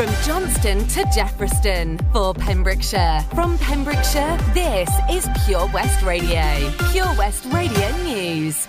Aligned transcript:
From 0.00 0.24
Johnston 0.24 0.78
to 0.88 1.04
Jeffreyston 1.14 2.00
for 2.10 2.32
Pembrokeshire. 2.32 3.22
From 3.34 3.58
Pembrokeshire, 3.58 4.38
this 4.54 4.88
is 5.10 5.28
Pure 5.44 5.68
West 5.74 6.02
Radio. 6.02 6.72
Pure 6.90 7.14
West 7.18 7.44
Radio 7.52 7.94
News. 7.98 8.66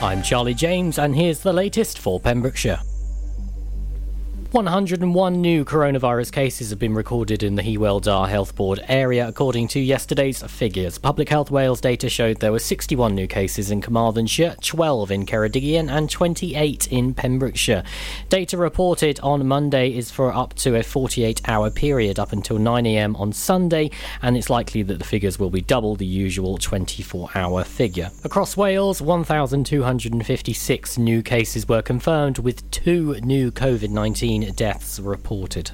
I'm 0.00 0.22
Charlie 0.22 0.54
James, 0.54 0.98
and 0.98 1.14
here's 1.14 1.40
the 1.40 1.52
latest 1.52 1.98
for 1.98 2.18
Pembrokeshire. 2.18 2.80
101 4.52 5.40
new 5.40 5.64
coronavirus 5.64 6.30
cases 6.30 6.68
have 6.68 6.78
been 6.78 6.92
recorded 6.92 7.42
in 7.42 7.54
the 7.54 7.62
Hywel 7.62 8.02
Dda 8.02 8.28
Health 8.28 8.54
Board 8.54 8.84
area, 8.86 9.26
according 9.26 9.66
to 9.68 9.80
yesterday's 9.80 10.42
figures. 10.42 10.98
Public 10.98 11.30
Health 11.30 11.50
Wales 11.50 11.80
data 11.80 12.10
showed 12.10 12.38
there 12.40 12.52
were 12.52 12.58
61 12.58 13.14
new 13.14 13.26
cases 13.26 13.70
in 13.70 13.80
Carmarthenshire, 13.80 14.54
12 14.60 15.10
in 15.10 15.24
Ceredigion, 15.24 15.90
and 15.90 16.10
28 16.10 16.86
in 16.92 17.14
Pembrokeshire. 17.14 17.82
Data 18.28 18.58
reported 18.58 19.18
on 19.20 19.48
Monday 19.48 19.96
is 19.96 20.10
for 20.10 20.30
up 20.30 20.52
to 20.56 20.76
a 20.76 20.82
48 20.82 21.40
hour 21.48 21.70
period 21.70 22.18
up 22.18 22.34
until 22.34 22.58
9am 22.58 23.18
on 23.18 23.32
Sunday, 23.32 23.90
and 24.20 24.36
it's 24.36 24.50
likely 24.50 24.82
that 24.82 24.98
the 24.98 25.04
figures 25.06 25.38
will 25.38 25.48
be 25.48 25.62
double 25.62 25.96
the 25.96 26.04
usual 26.04 26.58
24 26.58 27.30
hour 27.34 27.64
figure. 27.64 28.10
Across 28.22 28.58
Wales, 28.58 29.00
1,256 29.00 30.98
new 30.98 31.22
cases 31.22 31.66
were 31.66 31.80
confirmed, 31.80 32.38
with 32.38 32.70
two 32.70 33.14
new 33.22 33.50
COVID 33.50 33.88
19 33.88 34.41
deaths 34.50 34.98
reported. 34.98 35.70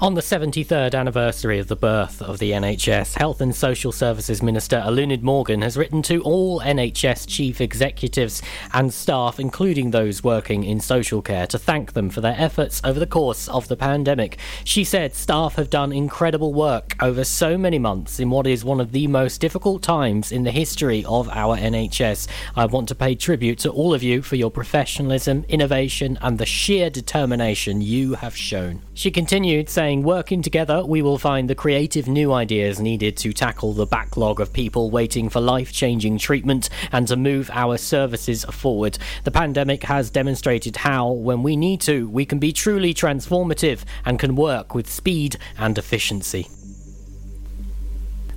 On 0.00 0.14
the 0.14 0.20
73rd 0.20 0.92
anniversary 0.92 1.60
of 1.60 1.68
the 1.68 1.76
birth 1.76 2.20
of 2.20 2.40
the 2.40 2.50
NHS, 2.50 3.16
Health 3.16 3.40
and 3.40 3.54
Social 3.54 3.92
Services 3.92 4.42
Minister 4.42 4.82
Eluned 4.84 5.22
Morgan 5.22 5.62
has 5.62 5.76
written 5.76 6.02
to 6.02 6.20
all 6.22 6.60
NHS 6.60 7.28
chief 7.28 7.60
executives 7.60 8.42
and 8.72 8.92
staff, 8.92 9.38
including 9.38 9.92
those 9.92 10.24
working 10.24 10.64
in 10.64 10.80
social 10.80 11.22
care, 11.22 11.46
to 11.46 11.58
thank 11.58 11.92
them 11.92 12.10
for 12.10 12.20
their 12.20 12.34
efforts 12.36 12.82
over 12.82 12.98
the 12.98 13.06
course 13.06 13.48
of 13.48 13.68
the 13.68 13.76
pandemic. 13.76 14.38
She 14.64 14.82
said 14.82 15.14
staff 15.14 15.54
have 15.54 15.70
done 15.70 15.92
incredible 15.92 16.52
work 16.52 16.96
over 17.00 17.22
so 17.22 17.56
many 17.56 17.78
months 17.78 18.18
in 18.18 18.30
what 18.30 18.48
is 18.48 18.64
one 18.64 18.80
of 18.80 18.90
the 18.90 19.06
most 19.06 19.40
difficult 19.40 19.82
times 19.82 20.32
in 20.32 20.42
the 20.42 20.50
history 20.50 21.04
of 21.04 21.28
our 21.28 21.56
NHS. 21.56 22.26
I 22.56 22.66
want 22.66 22.88
to 22.88 22.96
pay 22.96 23.14
tribute 23.14 23.60
to 23.60 23.70
all 23.70 23.94
of 23.94 24.02
you 24.02 24.22
for 24.22 24.34
your 24.34 24.50
professionalism, 24.50 25.44
innovation, 25.48 26.18
and 26.20 26.36
the 26.36 26.46
sheer 26.46 26.90
determination 26.90 27.80
you 27.80 28.14
have 28.14 28.36
shown. 28.36 28.82
She 28.92 29.12
continued, 29.12 29.68
saying, 29.68 29.83
saying, 29.84 30.02
working 30.02 30.40
together, 30.40 30.82
we 30.82 31.02
will 31.02 31.18
find 31.18 31.50
the 31.50 31.54
creative 31.54 32.08
new 32.08 32.32
ideas 32.32 32.80
needed 32.80 33.18
to 33.18 33.34
tackle 33.34 33.74
the 33.74 33.84
backlog 33.84 34.40
of 34.40 34.50
people 34.50 34.90
waiting 34.90 35.28
for 35.28 35.42
life 35.42 35.74
changing 35.74 36.16
treatment 36.16 36.70
and 36.90 37.06
to 37.06 37.16
move 37.16 37.50
our 37.52 37.76
services 37.76 38.46
forward. 38.46 38.96
The 39.24 39.30
pandemic 39.30 39.82
has 39.82 40.08
demonstrated 40.08 40.76
how, 40.76 41.10
when 41.10 41.42
we 41.42 41.54
need 41.54 41.82
to, 41.82 42.08
we 42.08 42.24
can 42.24 42.38
be 42.38 42.50
truly 42.50 42.94
transformative 42.94 43.80
and 44.06 44.18
can 44.18 44.36
work 44.36 44.74
with 44.74 44.88
speed 44.88 45.36
and 45.58 45.76
efficiency. 45.76 46.48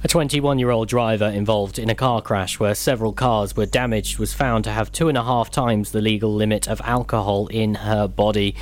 A 0.04 0.08
21 0.10 0.60
year 0.60 0.70
old 0.70 0.90
driver 0.90 1.26
involved 1.26 1.80
in 1.80 1.90
a 1.90 1.96
car 1.96 2.22
crash 2.22 2.60
where 2.60 2.76
several 2.76 3.14
cars 3.14 3.56
were 3.56 3.66
damaged 3.66 4.20
was 4.20 4.34
found 4.34 4.66
to 4.66 4.72
have 4.72 4.92
two 4.92 5.08
and 5.08 5.18
a 5.18 5.24
half 5.24 5.50
times 5.50 5.92
the 5.92 6.02
legal 6.02 6.34
limit 6.34 6.68
of 6.68 6.82
alcohol 6.84 7.48
in 7.48 7.76
her 7.76 8.08
body. 8.08 8.54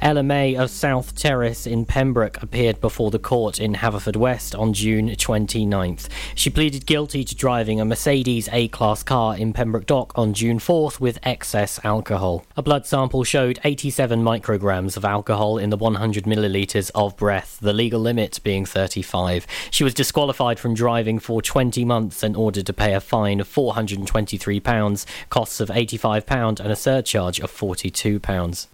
Ella 0.00 0.22
May 0.22 0.54
of 0.54 0.70
South 0.70 1.16
Terrace 1.16 1.66
in 1.66 1.84
Pembroke 1.84 2.40
appeared 2.40 2.80
before 2.80 3.10
the 3.10 3.18
court 3.18 3.58
in 3.58 3.74
Haverfordwest 3.74 4.56
on 4.56 4.72
June 4.72 5.08
29th. 5.08 6.08
She 6.36 6.50
pleaded 6.50 6.86
guilty 6.86 7.24
to 7.24 7.34
driving 7.34 7.80
a 7.80 7.84
Mercedes 7.84 8.48
A 8.52 8.68
Class 8.68 9.02
car 9.02 9.36
in 9.36 9.52
Pembroke 9.52 9.86
Dock 9.86 10.12
on 10.16 10.34
June 10.34 10.60
4th 10.60 11.00
with 11.00 11.18
excess 11.24 11.80
alcohol. 11.84 12.44
A 12.56 12.62
blood 12.62 12.86
sample 12.86 13.24
showed 13.24 13.58
87 13.64 14.22
micrograms 14.22 14.96
of 14.96 15.04
alcohol 15.04 15.58
in 15.58 15.70
the 15.70 15.76
100 15.76 16.24
millilitres 16.24 16.92
of 16.94 17.16
breath, 17.16 17.58
the 17.60 17.72
legal 17.72 18.00
limit 18.00 18.38
being 18.44 18.64
35. 18.64 19.48
She 19.72 19.82
was 19.82 19.94
disqualified 19.94 20.60
from 20.60 20.74
driving 20.74 21.18
for 21.18 21.42
20 21.42 21.84
months 21.84 22.22
and 22.22 22.36
ordered 22.36 22.66
to 22.66 22.72
pay 22.72 22.94
a 22.94 23.00
fine 23.00 23.40
of 23.40 23.48
£423, 23.48 25.06
costs 25.28 25.60
of 25.60 25.70
£85, 25.70 26.60
and 26.60 26.70
a 26.70 26.76
surcharge 26.76 27.40
of 27.40 27.50
£42. 27.50 28.68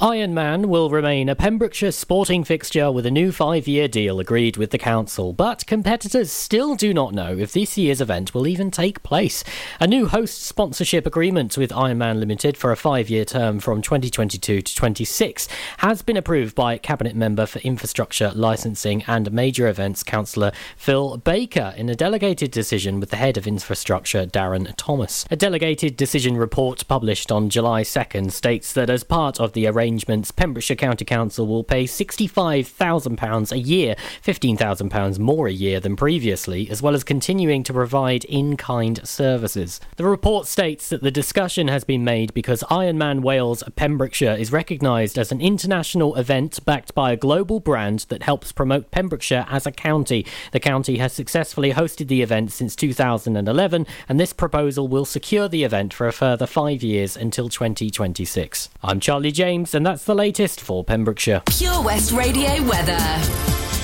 Ironman 0.00 0.66
will 0.66 0.90
remain 0.90 1.30
a 1.30 1.34
Pembrokeshire 1.34 1.90
sporting 1.90 2.44
fixture 2.44 2.92
with 2.92 3.06
a 3.06 3.10
new 3.10 3.32
five 3.32 3.66
year 3.66 3.88
deal 3.88 4.20
agreed 4.20 4.58
with 4.58 4.70
the 4.70 4.76
council, 4.76 5.32
but 5.32 5.66
competitors 5.66 6.30
still 6.30 6.74
do 6.74 6.92
not 6.92 7.14
know 7.14 7.38
if 7.38 7.54
this 7.54 7.78
year's 7.78 8.02
event 8.02 8.34
will 8.34 8.46
even 8.46 8.70
take 8.70 9.02
place. 9.02 9.42
A 9.80 9.86
new 9.86 10.06
host 10.06 10.42
sponsorship 10.42 11.06
agreement 11.06 11.56
with 11.56 11.70
Ironman 11.70 12.18
Limited 12.18 12.58
for 12.58 12.72
a 12.72 12.76
five 12.76 13.08
year 13.08 13.24
term 13.24 13.58
from 13.58 13.80
2022 13.80 14.60
to 14.60 14.74
26 14.74 15.48
has 15.78 16.02
been 16.02 16.18
approved 16.18 16.54
by 16.54 16.76
Cabinet 16.76 17.16
Member 17.16 17.46
for 17.46 17.60
Infrastructure, 17.60 18.32
Licensing 18.34 19.02
and 19.06 19.32
Major 19.32 19.66
Events 19.66 20.02
Councillor 20.02 20.52
Phil 20.76 21.16
Baker 21.16 21.72
in 21.74 21.88
a 21.88 21.94
delegated 21.94 22.50
decision 22.50 23.00
with 23.00 23.08
the 23.08 23.16
head 23.16 23.38
of 23.38 23.46
infrastructure, 23.46 24.26
Darren 24.26 24.74
Thomas. 24.76 25.24
A 25.30 25.36
delegated 25.36 25.96
decision 25.96 26.36
report 26.36 26.86
published 26.86 27.32
on 27.32 27.48
July 27.48 27.80
2nd 27.80 28.30
states 28.30 28.74
that 28.74 28.90
as 28.90 29.02
part 29.02 29.40
of 29.40 29.54
the 29.54 29.66
arrangement, 29.66 29.85
arrangements, 29.86 30.32
Pembrokeshire 30.32 30.76
County 30.76 31.04
Council 31.04 31.46
will 31.46 31.62
pay 31.62 31.84
£65,000 31.84 33.52
a 33.52 33.58
year, 33.58 33.94
£15,000 34.24 35.18
more 35.20 35.46
a 35.46 35.52
year 35.52 35.78
than 35.78 35.94
previously, 35.94 36.68
as 36.68 36.82
well 36.82 36.92
as 36.92 37.04
continuing 37.04 37.62
to 37.62 37.72
provide 37.72 38.24
in 38.24 38.56
kind 38.56 39.06
services. 39.06 39.80
The 39.94 40.04
report 40.04 40.48
states 40.48 40.88
that 40.88 41.04
the 41.04 41.12
discussion 41.12 41.68
has 41.68 41.84
been 41.84 42.02
made 42.02 42.34
because 42.34 42.64
Ironman 42.64 43.20
Wales 43.22 43.62
Pembrokeshire 43.76 44.34
is 44.34 44.50
recognised 44.50 45.18
as 45.18 45.30
an 45.30 45.40
international 45.40 46.16
event 46.16 46.64
backed 46.64 46.92
by 46.92 47.12
a 47.12 47.16
global 47.16 47.60
brand 47.60 48.06
that 48.08 48.24
helps 48.24 48.50
promote 48.50 48.90
Pembrokeshire 48.90 49.46
as 49.48 49.66
a 49.66 49.70
county. 49.70 50.26
The 50.50 50.58
county 50.58 50.98
has 50.98 51.12
successfully 51.12 51.74
hosted 51.74 52.08
the 52.08 52.22
event 52.22 52.50
since 52.50 52.74
2011, 52.74 53.86
and 54.08 54.18
this 54.18 54.32
proposal 54.32 54.88
will 54.88 55.04
secure 55.04 55.46
the 55.46 55.62
event 55.62 55.94
for 55.94 56.08
a 56.08 56.12
further 56.12 56.46
five 56.46 56.82
years 56.82 57.16
until 57.16 57.48
2026. 57.48 58.68
I'm 58.82 58.98
Charlie 58.98 59.30
James 59.30 59.75
and 59.76 59.86
that's 59.86 60.04
the 60.04 60.14
latest 60.14 60.60
for 60.60 60.82
Pembrokeshire. 60.82 61.42
Pure 61.46 61.82
West 61.82 62.10
Radio 62.12 62.62
weather. 62.64 63.75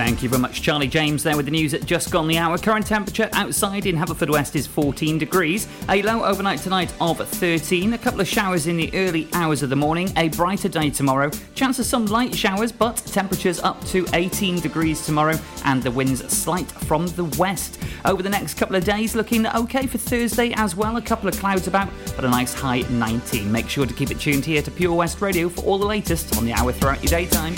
Thank 0.00 0.22
you 0.22 0.30
very 0.30 0.40
much, 0.40 0.62
Charlie 0.62 0.88
James, 0.88 1.22
there 1.22 1.36
with 1.36 1.44
the 1.44 1.50
news 1.50 1.74
at 1.74 1.84
just 1.84 2.10
gone 2.10 2.26
the 2.26 2.38
hour. 2.38 2.56
Current 2.56 2.86
temperature 2.86 3.28
outside 3.34 3.84
in 3.84 3.94
Haverfordwest 3.94 4.56
is 4.56 4.66
14 4.66 5.18
degrees. 5.18 5.68
A 5.90 6.00
low 6.00 6.24
overnight 6.24 6.60
tonight 6.60 6.90
of 7.02 7.18
13. 7.18 7.92
A 7.92 7.98
couple 7.98 8.22
of 8.22 8.26
showers 8.26 8.66
in 8.66 8.78
the 8.78 8.90
early 8.94 9.28
hours 9.34 9.62
of 9.62 9.68
the 9.68 9.76
morning. 9.76 10.10
A 10.16 10.30
brighter 10.30 10.70
day 10.70 10.88
tomorrow. 10.88 11.28
Chance 11.54 11.80
of 11.80 11.84
some 11.84 12.06
light 12.06 12.34
showers, 12.34 12.72
but 12.72 12.96
temperatures 12.96 13.60
up 13.60 13.84
to 13.88 14.06
18 14.14 14.60
degrees 14.60 15.04
tomorrow, 15.04 15.38
and 15.66 15.82
the 15.82 15.90
winds 15.90 16.26
slight 16.34 16.70
from 16.70 17.06
the 17.08 17.24
west. 17.38 17.78
Over 18.06 18.22
the 18.22 18.30
next 18.30 18.54
couple 18.54 18.76
of 18.76 18.84
days, 18.84 19.14
looking 19.14 19.46
okay 19.48 19.86
for 19.86 19.98
Thursday 19.98 20.54
as 20.54 20.74
well. 20.74 20.96
A 20.96 21.02
couple 21.02 21.28
of 21.28 21.38
clouds 21.38 21.66
about, 21.66 21.90
but 22.16 22.24
a 22.24 22.30
nice 22.30 22.54
high 22.54 22.80
19. 22.88 23.52
Make 23.52 23.68
sure 23.68 23.84
to 23.84 23.92
keep 23.92 24.10
it 24.10 24.18
tuned 24.18 24.46
here 24.46 24.62
to 24.62 24.70
Pure 24.70 24.94
West 24.94 25.20
Radio 25.20 25.50
for 25.50 25.60
all 25.66 25.76
the 25.76 25.84
latest 25.84 26.38
on 26.38 26.46
the 26.46 26.54
hour 26.54 26.72
throughout 26.72 27.02
your 27.02 27.10
daytime. 27.10 27.54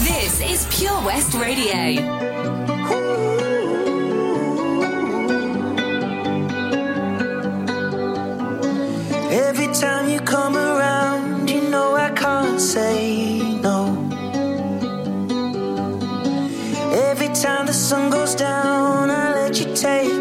This 0.00 0.40
is 0.40 0.66
Pure 0.70 1.04
West 1.04 1.34
Radio. 1.34 1.74
Every 9.30 9.68
time 9.74 10.08
you 10.08 10.20
come 10.20 10.56
around, 10.56 11.50
you 11.50 11.68
know 11.68 11.96
I 11.96 12.10
can't 12.10 12.60
say 12.60 13.40
no. 13.60 13.86
Every 17.10 17.28
time 17.28 17.66
the 17.66 17.72
sun 17.72 18.10
goes 18.10 18.34
down, 18.34 19.10
I 19.10 19.34
let 19.34 19.58
you 19.60 19.74
take 19.74 20.17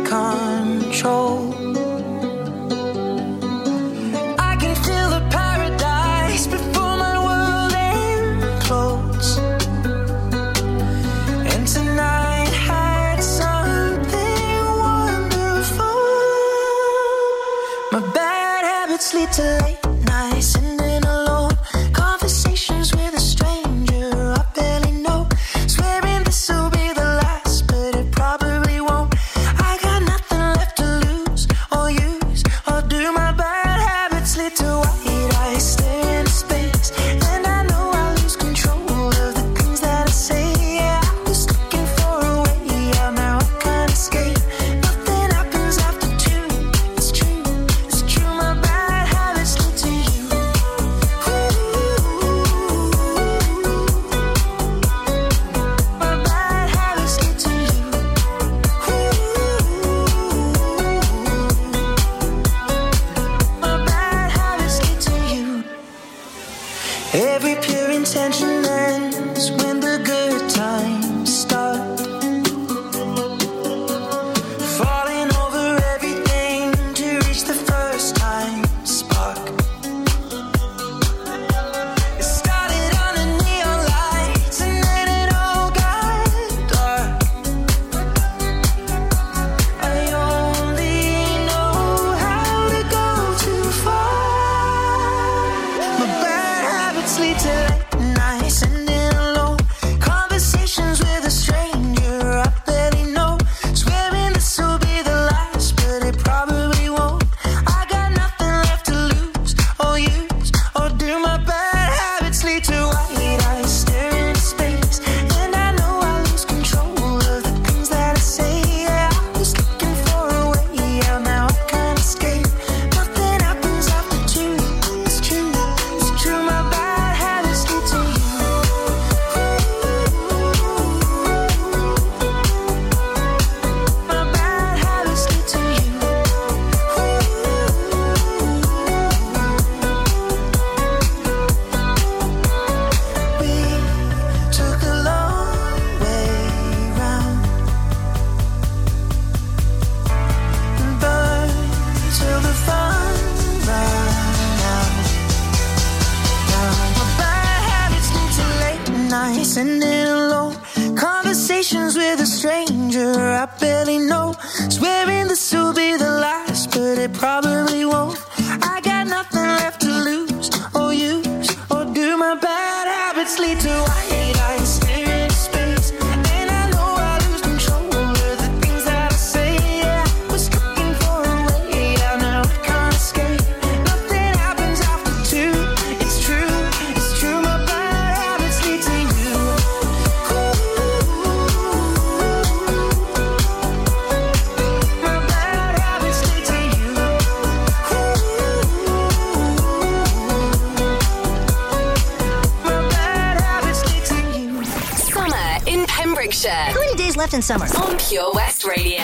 left 207.27 207.33
in 207.33 207.41
summer? 207.41 207.65
on 207.83 207.97
Pure 207.97 208.31
West 208.33 208.63
Radio. 208.65 209.03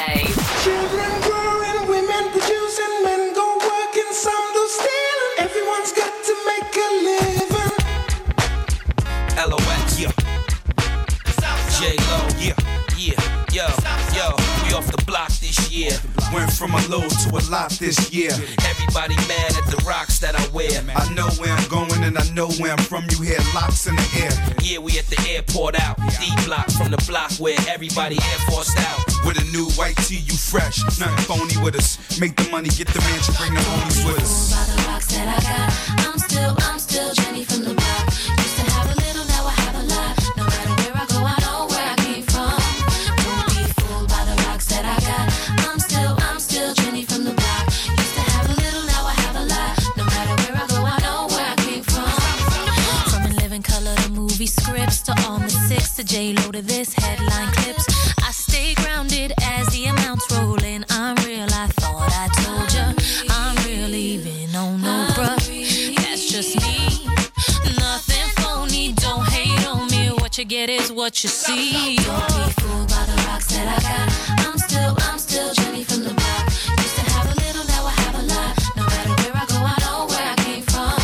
Children 0.63 1.11
growing, 1.23 1.89
women 1.89 2.31
producing, 2.31 3.03
men 3.03 3.33
go 3.33 3.57
working, 3.57 4.11
some 4.11 4.47
do 4.53 4.67
stealing. 4.67 5.35
Everyone's 5.39 5.91
got 5.91 6.13
to 6.23 6.33
make 6.47 6.75
a 6.75 6.89
living. 7.03 7.73
LOX, 9.49 9.99
yeah. 9.99 10.11
J 11.79 11.97
Lo, 12.07 12.19
yeah, 12.39 12.55
yeah, 12.97 13.19
yo, 13.51 13.67
yo. 14.15 14.35
We 14.63 14.73
off 14.73 14.87
the 14.87 15.03
block 15.05 15.31
this 15.39 15.69
year. 15.71 15.91
Went 16.33 16.51
from 16.53 16.73
a 16.73 16.87
low 16.87 17.07
to 17.07 17.29
a 17.29 17.41
lot 17.51 17.71
this 17.71 18.11
year. 18.11 18.31
Everybody 18.63 19.15
mad 19.27 19.51
at 19.57 19.65
the 19.69 19.83
rocks 19.85 20.19
that 20.19 20.35
I 20.35 20.47
wear. 20.53 20.81
I 20.95 21.13
know 21.13 21.29
where 21.37 21.51
I'm 21.51 21.67
going 21.67 22.03
and 22.03 22.17
I 22.17 22.29
know 22.29 22.49
where 22.59 22.71
I'm 22.71 22.83
from. 22.85 23.05
You 23.11 23.21
hear 23.21 23.39
locks 23.53 23.87
in 23.87 23.95
the 23.95 24.07
air. 24.23 24.62
The 25.13 25.29
airport 25.29 25.79
out. 25.79 25.97
D 26.19 26.25
block 26.45 26.71
from 26.71 26.89
the 26.89 26.97
block 27.05 27.31
where 27.33 27.55
everybody 27.69 28.15
air 28.15 28.39
forced 28.49 28.79
out. 28.79 28.99
With 29.23 29.37
a 29.37 29.45
new 29.51 29.69
white 29.77 29.95
tee, 29.97 30.17
you 30.17 30.33
fresh. 30.33 30.81
Nothing 30.99 31.25
phony 31.25 31.63
with 31.63 31.75
us. 31.75 31.99
Make 32.19 32.35
the 32.35 32.49
money, 32.49 32.69
get 32.69 32.87
the 32.87 32.99
mansion, 33.01 33.35
bring 33.37 33.53
the 33.53 33.59
homies 33.59 34.05
with 34.07 34.23
us. 34.23 34.53
By 34.53 34.73
the 34.73 34.87
rocks 34.89 35.07
that 35.13 35.27
I 35.27 35.39
got, 35.45 36.07
I'm 36.07 36.17
still 36.17 36.62
you 71.23 71.29
see. 71.29 71.95
Don't 71.95 72.27
be 72.27 72.51
fooled 72.59 72.89
by 72.89 73.05
the 73.05 73.15
rocks 73.27 73.47
that 73.47 73.63
I 73.63 73.79
got. 73.79 74.45
I'm 74.45 74.57
still, 74.57 74.93
I'm 75.07 75.17
still 75.17 75.53
Jenny 75.53 75.85
from 75.85 76.03
the 76.03 76.13
block. 76.13 76.45
Used 76.83 76.95
to 76.99 77.03
have 77.11 77.25
a 77.31 77.35
little, 77.39 77.63
now 77.63 77.85
I 77.85 77.91
have 78.03 78.15
a 78.19 78.23
lot. 78.27 78.51
No 78.75 78.83
matter 78.83 79.13
where 79.23 79.31
I 79.31 79.45
go, 79.47 79.55
I 79.63 79.75
know 79.83 80.07
where 80.11 80.27
I 80.27 80.35
came 80.43 80.63
from. 80.67 80.99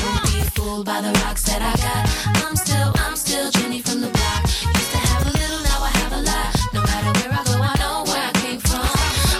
Don't 0.00 0.24
be 0.32 0.40
fooled 0.56 0.86
by 0.86 1.02
the 1.02 1.12
rocks 1.20 1.42
that 1.44 1.60
I 1.60 1.76
got. 1.76 2.02
I'm 2.40 2.56
still, 2.56 2.90
I'm 3.04 3.16
still 3.16 3.50
Jenny 3.50 3.82
from 3.82 4.00
the 4.00 4.08
block. 4.08 4.42
Used 4.48 4.92
to 4.96 5.00
have 5.12 5.26
a 5.28 5.32
little, 5.36 5.60
now 5.68 5.78
I 5.84 5.90
have 6.00 6.12
a 6.12 6.22
lot. 6.24 6.48
No 6.72 6.80
matter 6.80 7.12
where 7.20 7.32
I 7.36 7.42
go, 7.44 7.54
I 7.60 7.74
know 7.82 7.96
where 8.08 8.24
I 8.30 8.32
came 8.40 8.60
from. 8.64 8.88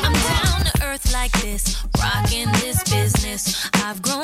I'm 0.04 0.12
down 0.12 0.58
to 0.68 0.72
earth 0.84 1.12
like 1.14 1.32
this, 1.40 1.80
rocking 1.96 2.52
this 2.60 2.82
business. 2.84 3.70
I've 3.72 4.02
grown 4.02 4.19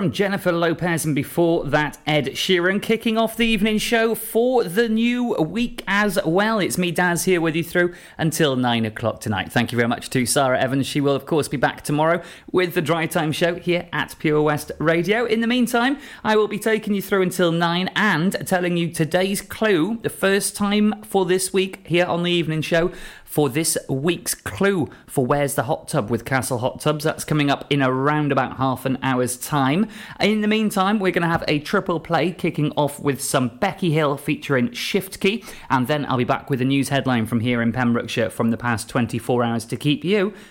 from 0.00 0.12
Jennifer 0.12 0.50
Lopez, 0.50 1.04
and 1.04 1.14
before 1.14 1.66
that, 1.66 1.98
Ed 2.06 2.28
Sheeran 2.28 2.80
kicking 2.80 3.18
off 3.18 3.36
the 3.36 3.46
evening 3.46 3.76
show 3.76 4.14
for 4.14 4.64
the 4.64 4.88
new 4.88 5.34
week 5.34 5.84
as 5.86 6.18
well. 6.24 6.58
It's 6.58 6.78
me, 6.78 6.90
Daz, 6.90 7.26
here 7.26 7.38
with 7.38 7.54
you 7.54 7.62
through 7.62 7.92
until 8.16 8.56
nine 8.56 8.86
o'clock 8.86 9.20
tonight. 9.20 9.52
Thank 9.52 9.72
you 9.72 9.76
very 9.76 9.88
much 9.88 10.08
to 10.08 10.24
Sarah 10.24 10.58
Evans. 10.58 10.86
She 10.86 11.02
will, 11.02 11.14
of 11.14 11.26
course, 11.26 11.48
be 11.48 11.58
back 11.58 11.82
tomorrow 11.82 12.22
with 12.50 12.72
the 12.72 12.80
Drive 12.80 13.10
Time 13.10 13.30
Show 13.30 13.56
here 13.56 13.90
at 13.92 14.16
Pure 14.18 14.40
West 14.40 14.72
Radio. 14.78 15.26
In 15.26 15.42
the 15.42 15.46
meantime, 15.46 15.98
I 16.24 16.34
will 16.34 16.48
be 16.48 16.58
taking 16.58 16.94
you 16.94 17.02
through 17.02 17.20
until 17.20 17.52
nine 17.52 17.90
and 17.94 18.48
telling 18.48 18.78
you 18.78 18.90
today's 18.90 19.42
clue, 19.42 19.98
the 20.00 20.08
first 20.08 20.56
time 20.56 21.02
for 21.02 21.26
this 21.26 21.52
week 21.52 21.86
here 21.86 22.06
on 22.06 22.22
the 22.22 22.32
evening 22.32 22.62
show 22.62 22.90
for 23.30 23.48
this 23.48 23.78
week's 23.88 24.34
clue 24.34 24.88
for 25.06 25.24
Where's 25.24 25.54
the 25.54 25.62
Hot 25.62 25.86
Tub 25.86 26.10
with 26.10 26.24
Castle 26.24 26.58
Hot 26.58 26.80
Tubs. 26.80 27.04
That's 27.04 27.24
coming 27.24 27.48
up 27.48 27.64
in 27.70 27.80
around 27.80 28.32
about 28.32 28.56
half 28.56 28.84
an 28.84 28.98
hour's 29.04 29.36
time. 29.36 29.86
In 30.18 30.40
the 30.40 30.48
meantime, 30.48 30.98
we're 30.98 31.12
going 31.12 31.22
to 31.22 31.28
have 31.28 31.44
a 31.46 31.60
triple 31.60 32.00
play 32.00 32.32
kicking 32.32 32.72
off 32.72 32.98
with 32.98 33.22
some 33.22 33.56
Becky 33.58 33.92
Hill 33.92 34.16
featuring 34.16 34.72
Shift 34.72 35.20
K3Y, 35.20 35.46
and 35.70 35.86
then 35.86 36.06
I'll 36.06 36.16
be 36.16 36.24
back 36.24 36.50
with 36.50 36.60
a 36.60 36.64
news 36.64 36.88
headline 36.88 37.24
from 37.24 37.38
here 37.38 37.62
in 37.62 37.72
Pembrokeshire 37.72 38.30
from 38.30 38.50
the 38.50 38.56
past 38.56 38.88
24 38.88 39.44
hours 39.44 39.64
to 39.66 39.76
keep 39.76 40.04
you 40.04 40.34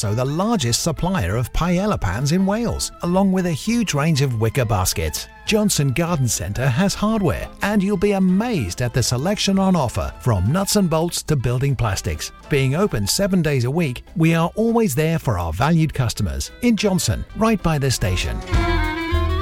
the 0.00 0.24
largest 0.24 0.82
supplier 0.82 1.36
of 1.36 1.52
paella 1.52 2.00
pans 2.00 2.32
in 2.32 2.44
Wales, 2.44 2.92
along 3.02 3.32
with 3.32 3.46
a 3.46 3.52
huge 3.52 3.94
range 3.94 4.22
of 4.22 4.40
wicker 4.40 4.64
baskets. 4.64 5.28
Johnston 5.46 5.92
Garden 5.92 6.26
Centre 6.26 6.68
has 6.68 6.92
hardware, 6.92 7.48
and 7.62 7.82
you'll 7.82 7.96
be 7.96 8.12
amazed 8.12 8.82
at 8.82 8.92
the 8.92 9.02
selection 9.02 9.58
on 9.58 9.76
offer 9.76 10.12
from 10.20 10.50
nuts 10.50 10.76
and 10.76 10.90
bolts 10.90 11.22
to 11.22 11.36
building 11.36 11.76
plastics. 11.76 12.32
Being 12.50 12.74
open 12.74 13.06
seven 13.06 13.42
days 13.42 13.64
a 13.64 13.70
week, 13.70 14.02
we 14.16 14.34
are 14.34 14.50
always 14.56 14.94
there 14.94 15.18
for 15.18 15.38
our 15.38 15.52
valued 15.52 15.94
customers 15.94 16.50
in 16.62 16.76
Johnston, 16.76 17.24
right 17.36 17.62
by 17.62 17.78
the 17.78 17.90
station. 17.90 18.36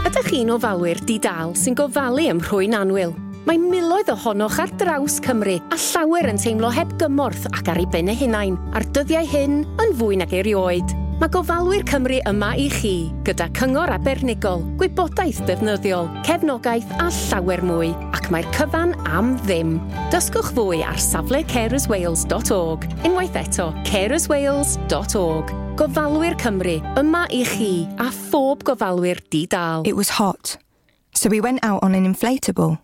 Ydych 0.05 0.29
chi'n 0.29 0.53
ofalwyr 0.53 1.01
di-dal 1.09 1.57
sy'n 1.57 1.75
gofalu 1.75 2.29
ym 2.29 2.41
rhwy'n 2.45 2.77
anwyl? 2.77 3.24
Mae 3.45 3.59
miloedd 3.61 4.09
ohonoch 4.09 4.57
ar 4.63 4.71
draws 4.81 5.19
Cymru 5.21 5.59
a 5.69 5.77
llawer 5.77 6.31
yn 6.31 6.39
teimlo 6.41 6.71
heb 6.73 6.95
gymorth 6.97 7.43
ac 7.51 7.67
ar 7.69 7.77
ei 7.83 7.85
ben 7.93 8.09
eu 8.09 8.17
hunain 8.17 8.55
a'r 8.73 8.87
dyddiau 8.97 9.27
hyn 9.29 9.59
yn 9.85 9.91
fwy 9.99 10.17
nag 10.17 10.31
erioed. 10.33 10.95
Mae 11.21 11.29
gofalwyr 11.35 11.85
Cymru 11.91 12.23
yma 12.31 12.55
i 12.57 12.71
chi 12.73 12.95
gyda 13.27 13.51
cyngor 13.59 13.93
abernigol, 13.93 14.65
gwybodaeth 14.81 15.43
defnyddiol, 15.51 16.09
cefnogaeth 16.25 16.95
a 16.97 17.11
llawer 17.19 17.61
mwy 17.69 17.91
ac 18.17 18.31
mae'r 18.33 18.49
cyfan 18.57 18.97
am 19.13 19.35
ddim. 19.43 19.77
Dysgwch 20.15 20.55
fwy 20.57 20.81
ar 20.89 20.97
safle 20.97 21.43
carerswales.org 21.53 22.89
unwaith 23.05 23.39
eto 23.43 23.69
carerswales.org 23.91 25.53
Gofalwyr 25.77 26.41
Cymru 26.41 26.79
yma 26.97 27.27
i 27.29 27.45
chi 27.53 27.71
a 28.01 28.09
phob 28.09 28.65
gofalwyr 28.65 29.21
di-dal. 29.29 29.85
It 29.85 30.01
was 30.01 30.17
hot, 30.17 30.57
so 31.13 31.29
we 31.29 31.45
went 31.45 31.61
out 31.61 31.85
on 31.85 31.93
an 31.95 32.09
inflatable– 32.09 32.81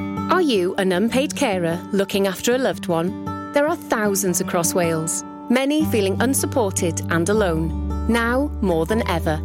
Are 0.41 0.53
you 0.55 0.73
an 0.79 0.91
unpaid 0.91 1.35
carer 1.35 1.79
looking 1.91 2.25
after 2.25 2.55
a 2.55 2.57
loved 2.57 2.87
one? 2.87 3.53
There 3.53 3.67
are 3.67 3.75
thousands 3.75 4.41
across 4.41 4.73
Wales, 4.73 5.23
many 5.51 5.85
feeling 5.85 6.19
unsupported 6.19 6.99
and 7.11 7.29
alone, 7.29 8.07
now 8.11 8.47
more 8.59 8.87
than 8.87 9.07
ever. 9.07 9.37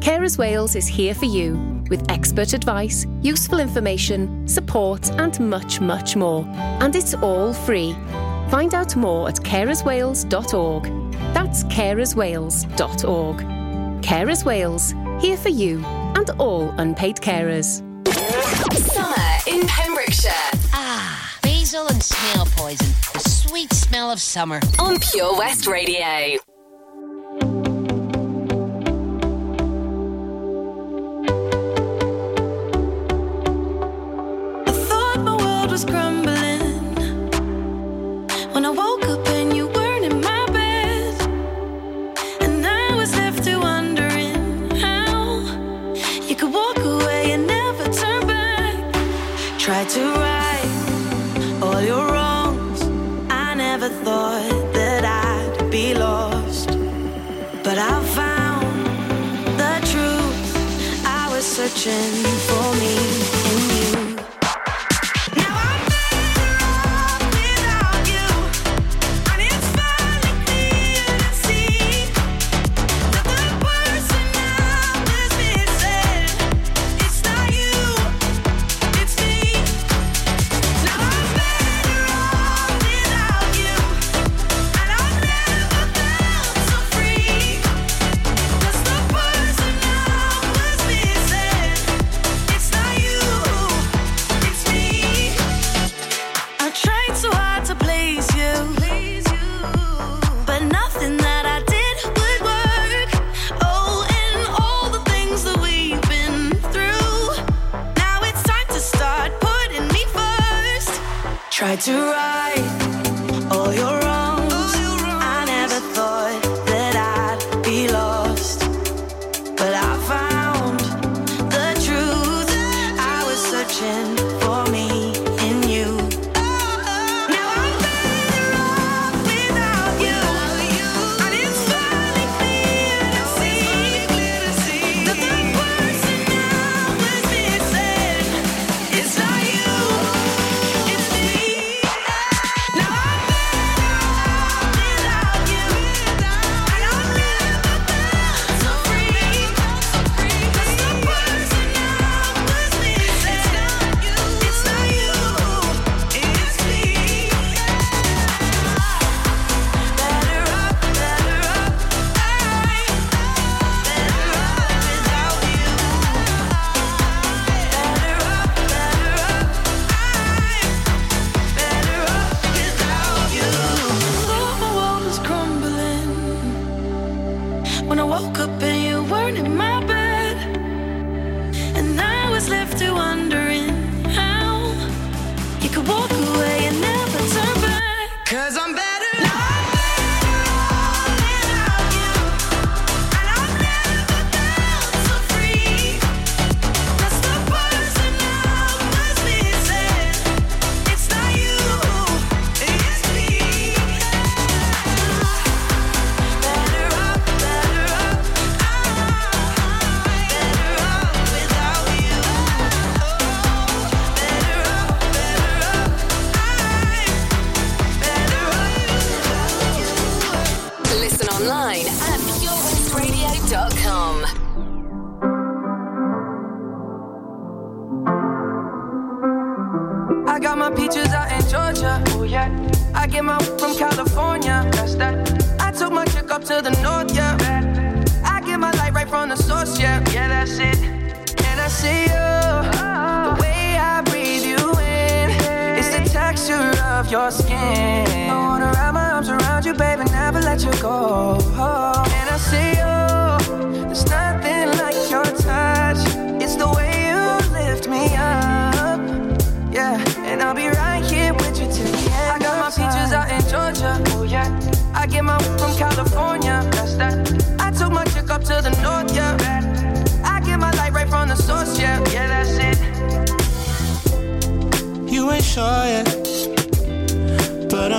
Carers 0.00 0.38
Wales 0.38 0.76
is 0.76 0.86
here 0.86 1.12
for 1.12 1.26
you 1.26 1.84
with 1.90 2.10
expert 2.10 2.54
advice, 2.54 3.06
useful 3.20 3.60
information, 3.60 4.48
support, 4.48 5.10
and 5.20 5.38
much, 5.40 5.78
much 5.82 6.16
more. 6.16 6.46
And 6.56 6.96
it's 6.96 7.12
all 7.12 7.52
free. 7.52 7.92
Find 8.48 8.72
out 8.72 8.96
more 8.96 9.28
at 9.28 9.36
carerswales.org. 9.36 10.84
That's 11.34 11.64
carerswales.org. 11.64 13.36
Carers 14.02 14.44
Wales, 14.46 14.94
here 15.22 15.36
for 15.36 15.50
you 15.50 15.84
and 15.84 16.30
all 16.38 16.70
unpaid 16.78 17.16
carers. 17.16 17.82
Summer 18.72 19.30
in 19.46 19.66
And 21.72 22.02
snail 22.02 22.46
poison. 22.56 22.88
The 23.12 23.20
sweet 23.20 23.72
smell 23.72 24.10
of 24.10 24.20
summer. 24.20 24.60
on 24.80 24.98
Pure 24.98 25.38
West 25.38 25.68
Radio. 25.68 26.40
Your 51.84 52.06
wrongs. 52.12 52.82
I 53.30 53.54
never 53.54 53.88
thought 53.88 54.72
that 54.72 55.04
I'd 55.04 55.70
be 55.70 55.94
lost, 55.94 56.68
but 57.64 57.78
I 57.78 58.02
found 58.18 58.86
the 59.58 59.74
truth. 59.92 61.06
I 61.06 61.28
was 61.32 61.44
searching 61.44 62.12
for 62.48 62.74
me 62.82 63.29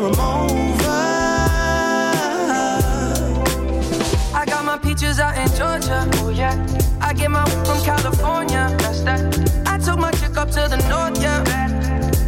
her 0.00 0.10
baggage 0.10 0.16
for 0.16 0.54
a 0.54 0.54
mover. 0.54 0.90
I 4.34 4.44
got 4.46 4.64
my 4.64 4.78
peaches 4.78 5.20
out 5.20 5.36
in 5.36 5.48
Georgia. 5.56 6.08
Oh 6.14 6.30
yeah. 6.30 6.54
I 7.00 7.12
get 7.12 7.30
my 7.30 7.44
from 7.64 7.82
California. 7.84 8.74
That's 8.78 9.02
that. 9.02 9.20
I 9.66 9.78
took 9.78 9.98
my 9.98 10.10
chick 10.12 10.36
up 10.36 10.48
to 10.50 10.68
the 10.68 10.76
north. 10.88 11.20
Yeah. 11.22 11.42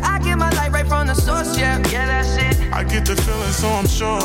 I 0.03 0.19
get 0.19 0.37
my 0.39 0.51
light 0.51 0.73
right 0.73 0.87
from 0.87 1.07
the 1.07 1.15
source. 1.15 1.59
Yeah, 1.59 1.79
yeah, 1.91 2.07
that's 2.07 2.37
it. 2.37 2.73
I 2.73 2.85
get 2.85 3.07
the 3.07 3.17
feeling, 3.17 3.53
so 3.53 3.69
I'm 3.69 3.87
sure. 3.87 4.21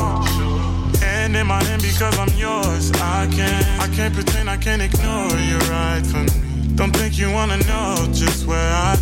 Hand 1.00 1.36
in 1.36 1.46
my 1.46 1.62
hand 1.64 1.82
because 1.82 2.16
I'm 2.18 2.32
yours. 2.36 2.92
I 2.92 3.26
can't, 3.32 3.66
I 3.80 3.88
can't 3.94 4.14
pretend 4.14 4.48
I 4.48 4.56
can't 4.56 4.82
ignore 4.82 5.36
you 5.40 5.58
right 5.70 6.02
from 6.06 6.26
me. 6.26 6.52
Don't 6.74 6.94
think 6.96 7.18
you 7.18 7.30
wanna 7.30 7.58
know 7.58 8.08
just 8.12 8.46
where 8.46 8.72
I've 8.72 9.01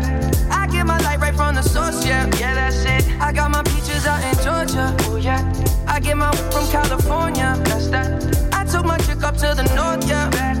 the 1.61 1.69
source, 1.69 2.05
yeah, 2.05 2.29
yeah, 2.39 2.55
that's 2.55 2.85
it. 2.85 3.09
I 3.19 3.31
got 3.31 3.51
my 3.51 3.63
peaches 3.63 4.05
out 4.05 4.21
in 4.23 4.35
Georgia, 4.43 4.95
oh 5.01 5.17
yeah. 5.17 5.41
I 5.87 5.99
get 5.99 6.17
my 6.17 6.31
from 6.51 6.67
California, 6.69 7.55
that's 7.65 7.87
that. 7.89 8.49
I 8.53 8.65
took 8.65 8.85
my 8.85 8.97
chick 8.99 9.23
up 9.23 9.35
to 9.37 9.53
the 9.55 9.63
north, 9.75 10.07
yeah. 10.07 10.29
I 10.33 10.60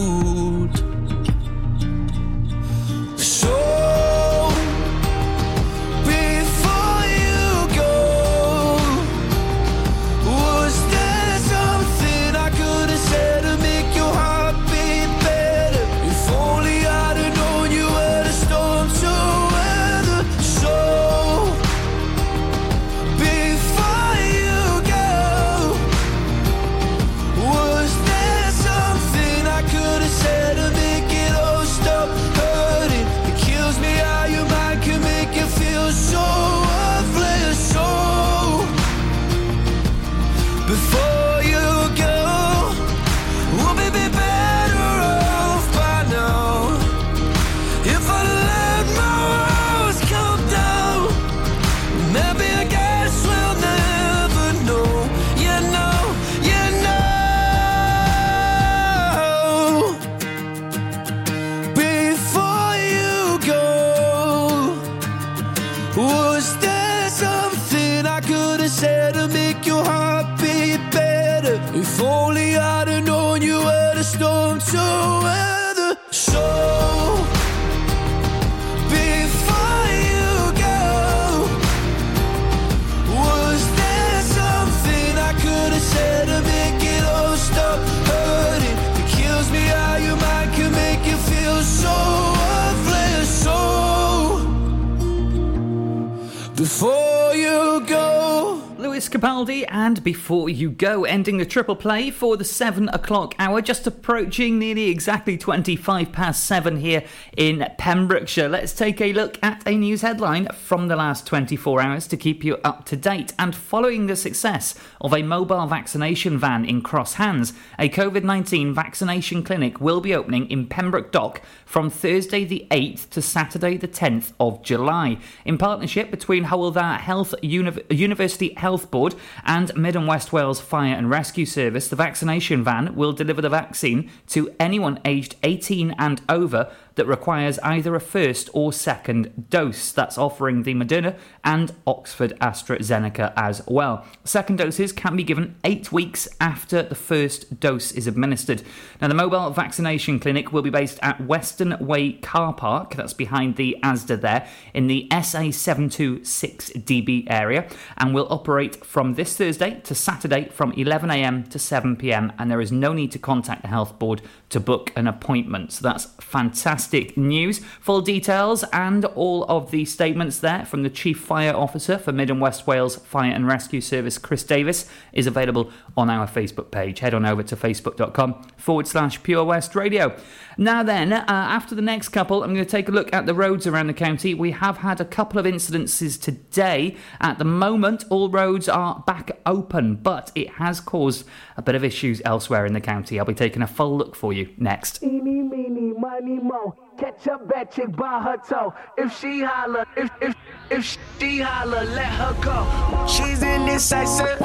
Capaldi 99.11 99.65
and 99.67 100.01
Before 100.05 100.49
You 100.49 100.71
Go, 100.71 101.03
ending 101.03 101.35
the 101.35 101.45
triple 101.45 101.75
play 101.75 102.09
for 102.09 102.37
the 102.37 102.45
7 102.45 102.87
o'clock 102.89 103.35
hour, 103.37 103.61
just 103.61 103.85
approaching 103.85 104.57
nearly 104.57 104.87
exactly 104.87 105.37
25 105.37 106.13
past 106.13 106.45
7 106.45 106.77
here 106.77 107.03
in 107.35 107.67
Pembrokeshire. 107.77 108.47
Let's 108.47 108.71
take 108.71 109.01
a 109.01 109.11
look 109.11 109.37
at 109.43 109.67
a 109.67 109.75
news 109.75 110.01
headline 110.01 110.47
from 110.55 110.87
the 110.87 110.95
last 110.95 111.27
24 111.27 111.81
hours 111.81 112.07
to 112.07 112.15
keep 112.15 112.45
you 112.45 112.55
up 112.63 112.85
to 112.85 112.95
date. 112.95 113.33
And 113.37 113.53
following 113.53 114.07
the 114.07 114.15
success 114.15 114.75
of 115.01 115.13
a 115.13 115.23
mobile 115.23 115.67
vaccination 115.67 116.37
van 116.37 116.63
in 116.63 116.81
Cross 116.81 117.15
Hands, 117.15 117.51
a 117.77 117.89
COVID 117.89 118.23
19 118.23 118.73
vaccination 118.73 119.43
clinic 119.43 119.81
will 119.81 119.99
be 119.99 120.15
opening 120.15 120.49
in 120.49 120.67
Pembroke 120.67 121.11
Dock 121.11 121.41
from 121.65 121.89
Thursday 121.89 122.45
the 122.45 122.65
8th 122.71 123.09
to 123.09 123.21
Saturday 123.21 123.75
the 123.75 123.89
10th 123.89 124.31
of 124.39 124.63
July, 124.63 125.17
in 125.43 125.57
partnership 125.57 126.11
between 126.11 126.45
Hywel 126.45 126.71
Health 126.99 127.35
Uni- 127.41 127.83
University 127.89 128.53
Health 128.53 128.89
Board 128.89 129.00
and 129.45 129.75
Mid 129.75 129.95
and 129.95 130.07
West 130.07 130.31
Wales 130.31 130.61
Fire 130.61 130.93
and 130.93 131.09
Rescue 131.09 131.45
Service. 131.45 131.87
The 131.87 131.95
vaccination 131.95 132.63
van 132.63 132.95
will 132.95 133.13
deliver 133.13 133.41
the 133.41 133.49
vaccine 133.49 134.09
to 134.27 134.53
anyone 134.59 134.99
aged 135.05 135.35
18 135.43 135.95
and 135.97 136.21
over 136.29 136.71
that 136.95 137.07
requires 137.07 137.59
either 137.59 137.95
a 137.95 137.99
first 137.99 138.49
or 138.53 138.73
second 138.73 139.49
dose. 139.49 139.91
That's 139.91 140.17
offering 140.17 140.63
the 140.63 140.73
Moderna 140.73 141.15
and 141.43 141.73
Oxford 141.87 142.33
AstraZeneca 142.39 143.33
as 143.35 143.61
well. 143.67 144.05
Second 144.23 144.57
doses 144.57 144.91
can 144.91 145.15
be 145.15 145.23
given 145.23 145.55
eight 145.63 145.91
weeks 145.91 146.27
after 146.39 146.83
the 146.83 146.95
first 146.95 147.59
dose 147.59 147.91
is 147.91 148.07
administered. 148.07 148.63
Now, 149.01 149.07
the 149.07 149.13
mobile 149.13 149.49
vaccination 149.51 150.19
clinic 150.19 150.51
will 150.51 150.61
be 150.61 150.69
based 150.69 150.99
at 151.01 151.25
Western 151.25 151.77
Way 151.79 152.13
Car 152.13 152.53
Park, 152.53 152.95
that's 152.95 153.13
behind 153.13 153.55
the 153.55 153.77
ASDA 153.83 154.21
there, 154.21 154.47
in 154.73 154.87
the 154.87 155.07
SA726DB 155.11 157.25
area, 157.29 157.67
and 157.97 158.13
will 158.13 158.27
operate 158.29 158.85
from 158.85 159.15
this 159.15 159.37
Thursday 159.37 159.79
to 159.83 159.95
Saturday 159.95 160.49
from 160.49 160.73
11am 160.73 161.49
to 161.49 161.57
7pm. 161.57 162.33
And 162.37 162.51
there 162.51 162.61
is 162.61 162.71
no 162.71 162.93
need 162.93 163.11
to 163.13 163.19
contact 163.19 163.63
the 163.63 163.67
health 163.67 163.97
board 163.99 164.21
to 164.51 164.59
book 164.59 164.91
an 164.95 165.07
appointment. 165.07 165.71
So 165.71 165.83
that's 165.83 166.05
fantastic 166.19 167.17
news. 167.17 167.59
Full 167.79 168.01
details 168.01 168.63
and 168.71 169.05
all 169.05 169.45
of 169.45 169.71
the 169.71 169.85
statements 169.85 170.39
there 170.39 170.65
from 170.65 170.83
the 170.83 170.89
Chief 170.89 171.19
Fire 171.19 171.55
Officer 171.55 171.97
for 171.97 172.11
Mid 172.11 172.29
and 172.29 172.39
West 172.39 172.67
Wales 172.67 172.97
Fire 172.97 173.31
and 173.31 173.47
Rescue 173.47 173.81
Service, 173.81 174.17
Chris 174.17 174.43
Davis, 174.43 174.89
is 175.13 175.27
available 175.27 175.71
on 175.97 176.09
our 176.09 176.27
Facebook 176.27 176.71
page. 176.71 176.99
Head 176.99 177.13
on 177.13 177.25
over 177.25 177.43
to 177.43 177.55
facebook.com 177.55 178.43
forward 178.57 178.87
slash 178.87 179.21
Pure 179.23 179.45
West 179.45 179.75
Radio. 179.75 180.15
Now, 180.57 180.83
then, 180.83 181.13
uh, 181.13 181.25
after 181.27 181.75
the 181.75 181.81
next 181.81 182.09
couple, 182.09 182.43
I'm 182.43 182.53
going 182.53 182.65
to 182.65 182.69
take 182.69 182.89
a 182.89 182.91
look 182.91 183.13
at 183.13 183.25
the 183.25 183.33
roads 183.33 183.67
around 183.67 183.87
the 183.87 183.93
county. 183.93 184.33
We 184.33 184.51
have 184.51 184.77
had 184.77 184.99
a 184.99 185.05
couple 185.05 185.39
of 185.39 185.45
incidences 185.45 186.21
today. 186.21 186.97
At 187.19 187.37
the 187.37 187.45
moment, 187.45 188.05
all 188.09 188.29
roads 188.29 188.67
are 188.67 189.03
back 189.07 189.31
open, 189.45 189.95
but 189.95 190.31
it 190.35 190.49
has 190.51 190.79
caused 190.79 191.25
a 191.57 191.61
bit 191.61 191.75
of 191.75 191.83
issues 191.83 192.21
elsewhere 192.25 192.65
in 192.65 192.73
the 192.73 192.81
county. 192.81 193.19
I'll 193.19 193.25
be 193.25 193.33
taking 193.33 193.61
a 193.61 193.67
full 193.67 193.97
look 193.97 194.15
for 194.15 194.33
you 194.33 194.49
next. 194.57 195.01
Eeny, 195.03 195.41
meeny, 195.41 195.93
mo. 196.41 196.75
Catch 196.97 197.27
a 197.27 197.37
bad 197.37 197.71
chick 197.71 197.95
by 197.95 198.21
her 198.21 198.37
toe. 198.47 198.73
If 198.97 199.17
she 199.17 199.41
holler, 199.41 199.85
if 199.95 200.09
if 200.21 200.35
if 200.69 200.97
she 201.19 201.39
holler, 201.39 201.83
let 201.85 202.05
her 202.05 202.37
go. 202.41 203.07
She's 203.07 203.41
indecisive. 203.41 204.37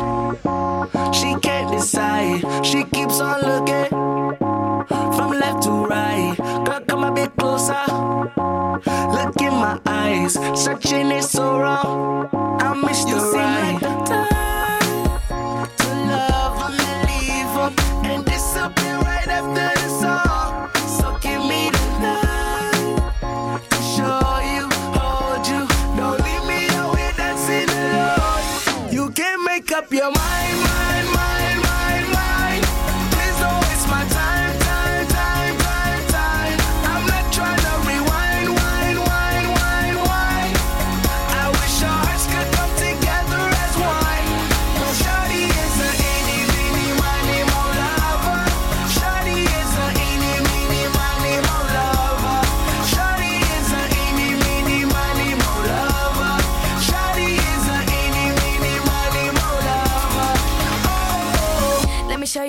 She 1.13 1.35
can't 1.41 1.71
decide. 1.73 2.65
She 2.65 2.85
keeps 2.85 3.21
on 3.21 3.41
looking 3.43 4.06
from 5.17 5.31
left 5.33 5.63
to 5.65 5.71
right. 5.71 6.37
Girl, 6.65 6.81
come 6.87 7.05
a 7.05 7.13
bit 7.13 7.35
closer. 7.37 7.85
Look 9.17 9.41
in 9.41 9.55
my 9.55 9.81
eyes. 9.87 10.35
Searching 10.55 11.11
is 11.11 11.31
so 11.31 11.59
wrong. 11.59 12.29
I 12.61 12.75
miss 12.75 13.05
you 13.09 13.19
the 13.19 13.31
right. 13.33 13.79
to 15.79 15.89
love 16.13 16.59
'em 16.71 17.77
and 18.05 18.25
disappear 18.25 18.99
right 18.99 19.29
after 19.29 19.76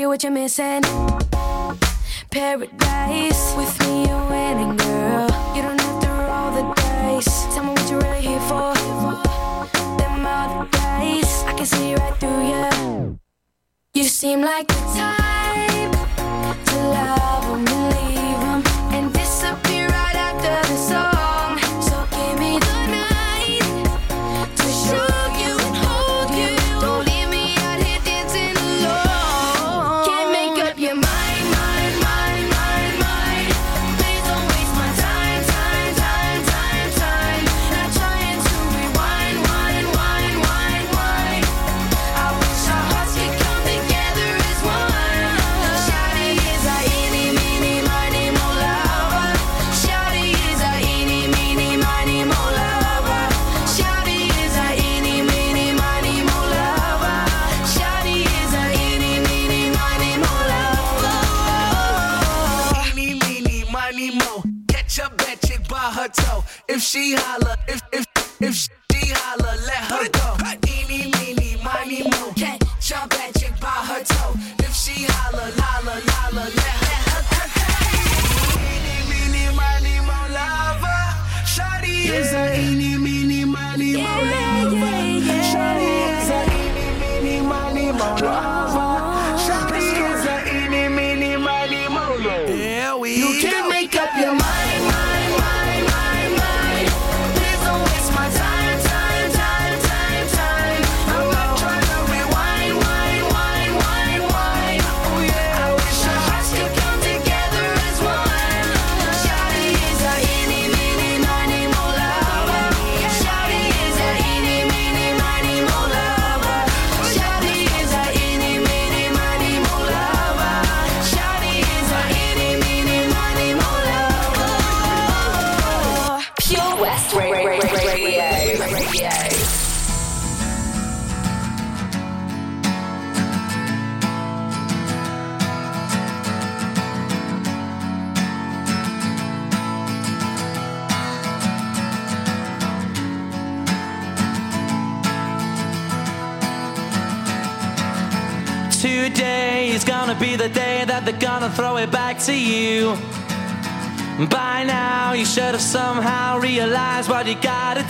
you 0.08 0.12
what 0.12 0.24
you're 0.24 0.32
missing. 0.32 0.84
Paradise. 2.32 3.56
With 3.58 3.80
me, 3.82 4.08
you're 4.08 4.30
winning, 4.30 4.78
girl. 4.78 5.28
You 5.56 5.62
don't 5.64 5.80
have 5.82 6.02
to 6.04 6.10
roll 6.28 6.52
the 6.58 6.64
dice. 6.76 7.54
Tell 7.54 7.64
me 7.64 7.72
what 7.72 7.90
you're 7.90 8.02
really 8.02 8.22
here 8.22 8.40
for. 8.42 8.74
Them 9.98 10.26
other 10.26 10.70
days, 11.00 11.44
I 11.46 11.54
can 11.58 11.66
see 11.66 11.96
right 11.96 12.16
through 12.20 12.44
you. 12.52 13.20
You 13.94 14.04
seem 14.04 14.42
like 14.42 14.68
the 14.68 14.80
type 14.96 15.17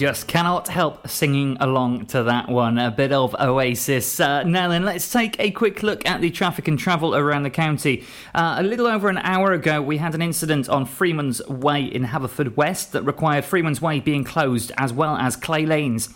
Just 0.00 0.28
cannot 0.28 0.68
help 0.68 1.06
singing 1.06 1.58
along 1.60 2.06
to 2.06 2.22
that 2.22 2.48
one. 2.48 2.78
A 2.78 2.90
bit 2.90 3.12
of 3.12 3.36
Oasis. 3.38 4.18
Uh, 4.18 4.42
now 4.44 4.66
then, 4.66 4.82
let's 4.82 5.12
take 5.12 5.38
a 5.38 5.50
quick 5.50 5.82
look 5.82 6.06
at 6.06 6.22
the 6.22 6.30
traffic 6.30 6.68
and 6.68 6.78
travel 6.78 7.14
around 7.14 7.42
the 7.42 7.50
county. 7.50 8.06
Uh, 8.34 8.54
a 8.56 8.62
little 8.62 8.86
over 8.86 9.10
an 9.10 9.18
hour 9.18 9.52
ago, 9.52 9.82
we 9.82 9.98
had 9.98 10.14
an 10.14 10.22
incident 10.22 10.70
on 10.70 10.86
Freeman's 10.86 11.46
Way 11.48 11.84
in 11.84 12.06
Haverfordwest 12.06 12.92
that 12.92 13.02
required 13.02 13.44
Freeman's 13.44 13.82
Way 13.82 14.00
being 14.00 14.24
closed 14.24 14.72
as 14.78 14.90
well 14.90 15.18
as 15.18 15.36
Clay 15.36 15.66
Lanes. 15.66 16.08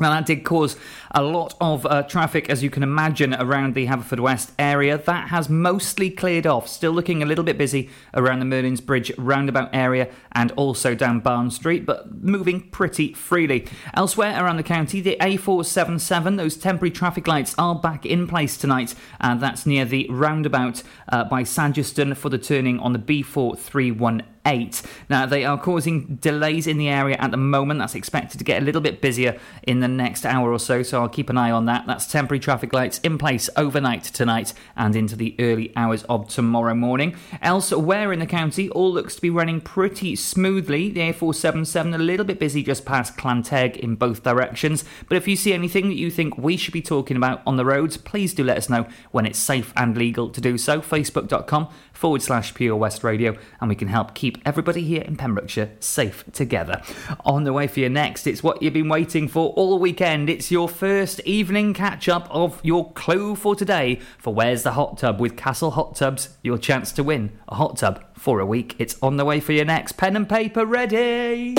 Now, 0.00 0.10
that 0.10 0.26
did 0.26 0.44
cause 0.44 0.76
a 1.12 1.22
lot 1.22 1.54
of 1.60 1.84
uh, 1.86 2.02
traffic, 2.04 2.48
as 2.48 2.62
you 2.62 2.70
can 2.70 2.82
imagine, 2.82 3.34
around 3.34 3.74
the 3.74 3.86
Haverfordwest 3.86 4.52
area. 4.58 4.96
That 4.96 5.28
has 5.28 5.48
mostly 5.48 6.10
cleared 6.10 6.46
off. 6.46 6.68
Still 6.68 6.92
looking 6.92 7.22
a 7.22 7.26
little 7.26 7.44
bit 7.44 7.58
busy 7.58 7.90
around 8.14 8.38
the 8.38 8.44
Merlin's 8.44 8.80
Bridge 8.80 9.12
roundabout 9.18 9.70
area 9.72 10.08
and 10.32 10.52
also 10.52 10.94
down 10.94 11.20
Barn 11.20 11.50
Street, 11.50 11.84
but 11.84 12.22
moving 12.22 12.70
pretty 12.70 13.12
freely. 13.12 13.66
Elsewhere 13.94 14.42
around 14.42 14.56
the 14.56 14.62
county, 14.62 15.00
the 15.00 15.16
A477, 15.20 16.36
those 16.36 16.56
temporary 16.56 16.90
traffic 16.90 17.26
lights 17.26 17.54
are 17.58 17.74
back 17.74 18.06
in 18.06 18.26
place 18.26 18.56
tonight, 18.56 18.94
and 19.20 19.40
that's 19.40 19.66
near 19.66 19.84
the 19.84 20.06
roundabout 20.08 20.82
uh, 21.08 21.24
by 21.24 21.42
Sageston 21.42 22.16
for 22.16 22.28
the 22.28 22.38
turning 22.38 22.78
on 22.78 22.92
the 22.92 22.98
B431 22.98 24.22
8. 24.46 24.82
Now, 25.08 25.26
they 25.26 25.44
are 25.44 25.58
causing 25.58 26.16
delays 26.16 26.66
in 26.66 26.78
the 26.78 26.88
area 26.88 27.16
at 27.18 27.30
the 27.30 27.36
moment. 27.36 27.80
That's 27.80 27.94
expected 27.94 28.38
to 28.38 28.44
get 28.44 28.62
a 28.62 28.64
little 28.64 28.80
bit 28.80 29.00
busier 29.00 29.38
in 29.62 29.80
the 29.80 29.88
next 29.88 30.24
hour 30.24 30.50
or 30.50 30.58
so, 30.58 30.82
so 30.82 31.02
I'll 31.02 31.08
keep 31.08 31.30
an 31.30 31.36
eye 31.36 31.50
on 31.50 31.66
that. 31.66 31.86
That's 31.86 32.06
temporary 32.06 32.40
traffic 32.40 32.72
lights 32.72 32.98
in 33.00 33.18
place 33.18 33.50
overnight 33.56 34.04
tonight 34.04 34.54
and 34.76 34.96
into 34.96 35.16
the 35.16 35.34
early 35.38 35.72
hours 35.76 36.04
of 36.04 36.28
tomorrow 36.28 36.74
morning. 36.74 37.16
Elsewhere 37.42 38.12
in 38.12 38.18
the 38.18 38.26
county, 38.26 38.68
all 38.70 38.92
looks 38.92 39.16
to 39.16 39.20
be 39.20 39.30
running 39.30 39.60
pretty 39.60 40.16
smoothly. 40.16 40.90
The 40.90 41.12
A477 41.12 41.94
a 41.94 41.98
little 41.98 42.24
bit 42.24 42.38
busy 42.38 42.62
just 42.62 42.84
past 42.84 43.16
Llanteg 43.16 43.76
in 43.76 43.94
both 43.96 44.22
directions, 44.22 44.84
but 45.08 45.16
if 45.16 45.28
you 45.28 45.36
see 45.36 45.52
anything 45.52 45.88
that 45.88 45.96
you 45.96 46.10
think 46.10 46.38
we 46.38 46.56
should 46.56 46.72
be 46.72 46.82
talking 46.82 47.16
about 47.16 47.42
on 47.46 47.56
the 47.56 47.64
roads, 47.64 47.96
please 47.96 48.34
do 48.34 48.44
let 48.44 48.56
us 48.56 48.68
know 48.68 48.86
when 49.10 49.26
it's 49.26 49.38
safe 49.38 49.72
and 49.76 49.96
legal 49.96 50.30
to 50.30 50.40
do 50.40 50.56
so. 50.56 50.80
Facebook.com 50.80 51.68
forward 51.92 52.22
slash 52.22 52.54
Pure 52.54 52.76
West 52.76 53.04
Radio, 53.04 53.36
and 53.60 53.68
we 53.68 53.74
can 53.74 53.88
help 53.88 54.14
keep 54.14 54.39
everybody 54.44 54.82
here 54.82 55.02
in 55.02 55.16
Pembrokeshire 55.16 55.70
safe 55.80 56.24
together. 56.32 56.82
On 57.24 57.44
the 57.44 57.52
way 57.52 57.66
for 57.66 57.80
you 57.80 57.88
next, 57.88 58.26
it's 58.26 58.42
what 58.42 58.62
you've 58.62 58.74
been 58.74 58.88
waiting 58.88 59.28
for 59.28 59.50
all 59.50 59.78
weekend. 59.78 60.30
It's 60.30 60.50
your 60.50 60.68
first 60.68 61.20
evening 61.20 61.74
catch 61.74 62.08
up 62.08 62.28
of 62.30 62.60
your 62.64 62.92
clue 62.92 63.34
for 63.34 63.54
today 63.54 64.00
for 64.18 64.34
Where's 64.34 64.62
the 64.62 64.72
Hot 64.72 64.98
Tub 64.98 65.20
with 65.20 65.36
Castle 65.36 65.72
Hot 65.72 65.94
Tubs, 65.94 66.30
your 66.42 66.58
chance 66.58 66.92
to 66.92 67.02
win 67.02 67.38
a 67.48 67.56
hot 67.56 67.76
tub 67.76 68.04
for 68.14 68.40
a 68.40 68.46
week. 68.46 68.76
It's 68.78 68.96
on 69.02 69.16
the 69.16 69.24
way 69.24 69.40
for 69.40 69.52
you 69.52 69.64
next. 69.64 69.92
Pen 69.92 70.16
and 70.16 70.28
paper 70.28 70.64
ready. 70.64 71.56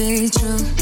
Be 0.00 0.30
true. 0.30 0.79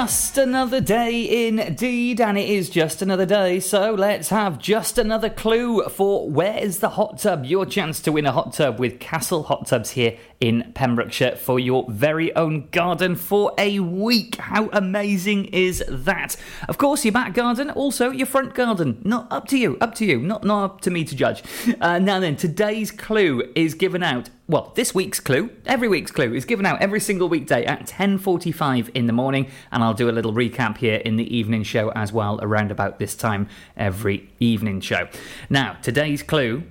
criança. 0.00 0.29
Just 0.30 0.38
another 0.38 0.80
day 0.80 1.48
indeed, 1.48 2.20
and 2.20 2.38
it 2.38 2.48
is 2.48 2.70
just 2.70 3.02
another 3.02 3.26
day, 3.26 3.58
so 3.58 3.94
let's 3.94 4.28
have 4.28 4.60
just 4.60 4.96
another 4.96 5.28
clue 5.28 5.82
for 5.88 6.30
Where's 6.30 6.78
the 6.78 6.90
Hot 6.90 7.18
Tub? 7.18 7.44
Your 7.44 7.66
chance 7.66 7.98
to 8.02 8.12
win 8.12 8.26
a 8.26 8.30
hot 8.30 8.52
tub 8.52 8.78
with 8.78 9.00
Castle 9.00 9.42
Hot 9.42 9.66
Tubs 9.66 9.90
here 9.90 10.16
in 10.38 10.70
Pembrokeshire 10.72 11.34
for 11.34 11.58
your 11.58 11.84
very 11.88 12.32
own 12.36 12.68
garden 12.70 13.16
for 13.16 13.52
a 13.58 13.80
week. 13.80 14.36
How 14.36 14.68
amazing 14.72 15.46
is 15.46 15.82
that? 15.88 16.36
Of 16.68 16.78
course, 16.78 17.04
your 17.04 17.10
back 17.10 17.34
garden, 17.34 17.68
also 17.68 18.12
your 18.12 18.26
front 18.26 18.54
garden. 18.54 19.02
Not 19.02 19.26
up 19.32 19.48
to 19.48 19.58
you, 19.58 19.78
up 19.80 19.96
to 19.96 20.04
you, 20.04 20.20
not, 20.20 20.44
not 20.44 20.64
up 20.64 20.80
to 20.82 20.92
me 20.92 21.02
to 21.02 21.16
judge. 21.16 21.42
Uh, 21.80 21.98
now 21.98 22.20
then, 22.20 22.36
today's 22.36 22.92
clue 22.92 23.42
is 23.56 23.74
given 23.74 24.04
out 24.04 24.30
well, 24.50 24.72
this 24.74 24.92
week's 24.92 25.20
clue, 25.20 25.50
every 25.64 25.86
week's 25.86 26.10
clue, 26.10 26.34
is 26.34 26.44
given 26.44 26.66
out 26.66 26.82
every 26.82 26.98
single 26.98 27.28
weekday 27.28 27.64
at 27.64 27.86
10:45 27.86 28.90
in 28.94 29.06
the 29.06 29.12
morning, 29.12 29.46
and 29.70 29.84
I'll 29.84 29.94
do 29.94 30.08
a 30.08 30.10
little 30.20 30.34
recap 30.34 30.76
here 30.76 30.96
in 30.96 31.16
the 31.16 31.34
evening 31.34 31.62
show 31.62 31.90
as 31.92 32.12
well, 32.12 32.38
around 32.42 32.70
about 32.70 32.98
this 32.98 33.14
time 33.14 33.48
every 33.74 34.28
evening 34.38 34.82
show. 34.82 35.08
Now, 35.48 35.78
today's 35.80 36.22
clue: 36.22 36.64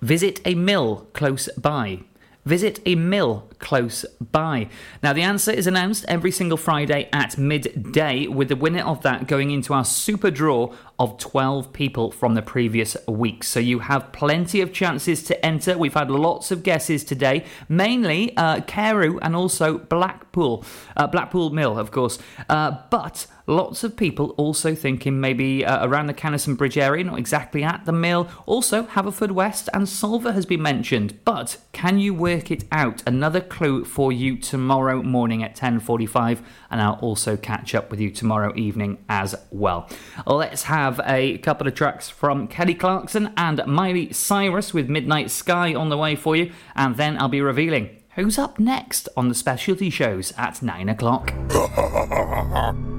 visit 0.00 0.40
a 0.44 0.54
mill 0.54 1.08
close 1.12 1.48
by. 1.58 2.02
Visit 2.44 2.80
a 2.84 2.96
mill 2.96 3.48
close 3.60 4.04
by. 4.20 4.68
Now, 5.00 5.12
the 5.12 5.22
answer 5.22 5.52
is 5.52 5.68
announced 5.68 6.04
every 6.08 6.32
single 6.32 6.58
Friday 6.58 7.08
at 7.12 7.38
midday, 7.38 8.26
with 8.26 8.48
the 8.48 8.56
winner 8.56 8.82
of 8.82 9.02
that 9.02 9.28
going 9.28 9.52
into 9.52 9.72
our 9.72 9.84
super 9.84 10.28
draw 10.28 10.74
of 10.98 11.18
12 11.18 11.72
people 11.72 12.10
from 12.10 12.34
the 12.34 12.42
previous 12.42 12.96
week. 13.06 13.44
So 13.44 13.60
you 13.60 13.78
have 13.78 14.12
plenty 14.12 14.60
of 14.60 14.72
chances 14.72 15.22
to 15.24 15.46
enter. 15.46 15.78
We've 15.78 15.94
had 15.94 16.10
lots 16.10 16.50
of 16.50 16.64
guesses 16.64 17.04
today, 17.04 17.44
mainly 17.68 18.36
uh, 18.36 18.62
Carew 18.62 19.18
and 19.20 19.36
also 19.36 19.78
Blackpool. 19.78 20.64
Uh, 20.96 21.06
Blackpool 21.06 21.50
Mill, 21.50 21.78
of 21.78 21.92
course. 21.92 22.18
Uh, 22.48 22.76
but 22.90 23.26
lots 23.52 23.84
of 23.84 23.96
people 23.96 24.30
also 24.30 24.74
thinking 24.74 25.20
maybe 25.20 25.64
uh, 25.64 25.86
around 25.86 26.06
the 26.06 26.14
Canaston 26.14 26.56
Bridge 26.56 26.78
area, 26.78 27.04
not 27.04 27.18
exactly 27.18 27.62
at 27.62 27.84
the 27.84 27.92
mill. 27.92 28.28
Also, 28.46 28.84
Haverfordwest 28.84 29.68
and 29.72 29.86
Solva 29.86 30.34
has 30.34 30.46
been 30.46 30.62
mentioned. 30.62 31.18
But 31.24 31.58
can 31.72 31.98
you 31.98 32.14
work 32.14 32.50
it 32.50 32.64
out? 32.72 33.02
Another 33.06 33.40
clue 33.40 33.84
for 33.84 34.12
you 34.12 34.36
tomorrow 34.36 35.02
morning 35.02 35.42
at 35.42 35.54
10:45, 35.54 36.42
and 36.70 36.80
I'll 36.80 36.98
also 37.00 37.36
catch 37.36 37.74
up 37.74 37.90
with 37.90 38.00
you 38.00 38.10
tomorrow 38.10 38.52
evening 38.56 38.98
as 39.08 39.34
well. 39.50 39.88
Let's 40.26 40.64
have 40.64 41.00
a 41.04 41.38
couple 41.38 41.66
of 41.66 41.74
tracks 41.74 42.08
from 42.08 42.48
Kelly 42.48 42.74
Clarkson 42.74 43.32
and 43.36 43.62
Miley 43.66 44.12
Cyrus 44.12 44.74
with 44.74 44.88
Midnight 44.88 45.30
Sky 45.30 45.74
on 45.74 45.88
the 45.88 45.98
way 45.98 46.16
for 46.16 46.34
you, 46.36 46.52
and 46.74 46.96
then 46.96 47.18
I'll 47.18 47.28
be 47.28 47.40
revealing 47.40 48.01
who's 48.14 48.38
up 48.38 48.58
next 48.58 49.08
on 49.16 49.28
the 49.28 49.34
specialty 49.34 49.90
shows 49.90 50.32
at 50.36 50.62
nine 50.62 50.88
o'clock. 50.88 51.32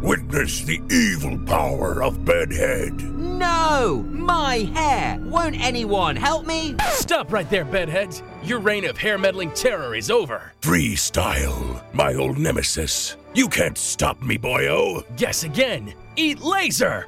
Witness 0.01 0.61
the 0.63 0.81
evil 0.91 1.37
power 1.45 2.03
of 2.03 2.25
Bedhead. 2.25 3.01
No! 3.17 4.05
My 4.09 4.57
hair! 4.73 5.17
Won't 5.21 5.59
anyone 5.59 6.15
help 6.15 6.45
me? 6.45 6.75
Stop 6.91 7.31
right 7.31 7.49
there, 7.49 7.65
Bedhead! 7.65 8.21
Your 8.43 8.59
reign 8.59 8.85
of 8.85 8.97
hair 8.97 9.17
meddling 9.17 9.51
terror 9.51 9.95
is 9.95 10.09
over. 10.11 10.51
Freestyle, 10.61 11.81
my 11.93 12.13
old 12.15 12.37
nemesis. 12.37 13.15
You 13.33 13.47
can't 13.47 13.77
stop 13.77 14.21
me, 14.21 14.37
boyo. 14.37 15.03
Guess 15.17 15.43
again. 15.43 15.93
Eat 16.15 16.41
laser. 16.41 17.05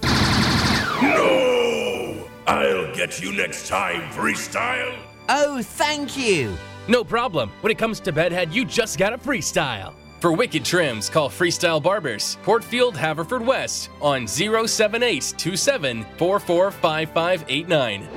No! 1.02 2.28
I'll 2.48 2.96
get 2.96 3.22
you 3.22 3.32
next 3.34 3.68
time, 3.68 4.02
freestyle. 4.12 4.96
Oh, 5.30 5.62
thank 5.62 6.18
you. 6.18 6.56
No 6.88 7.04
problem. 7.04 7.52
When 7.62 7.72
it 7.72 7.78
comes 7.78 8.00
to 8.02 8.12
bedhead, 8.12 8.54
you 8.54 8.66
just 8.66 8.98
gotta 8.98 9.18
freestyle. 9.18 9.94
For 10.20 10.32
wicked 10.32 10.64
trims, 10.64 11.10
call 11.10 11.30
Freestyle 11.30 11.82
Barbers, 11.82 12.38
Portfield, 12.44 12.96
Haverfordwest 12.96 13.90
on 14.02 14.28
07827 14.28 16.06
445589. 16.18 18.08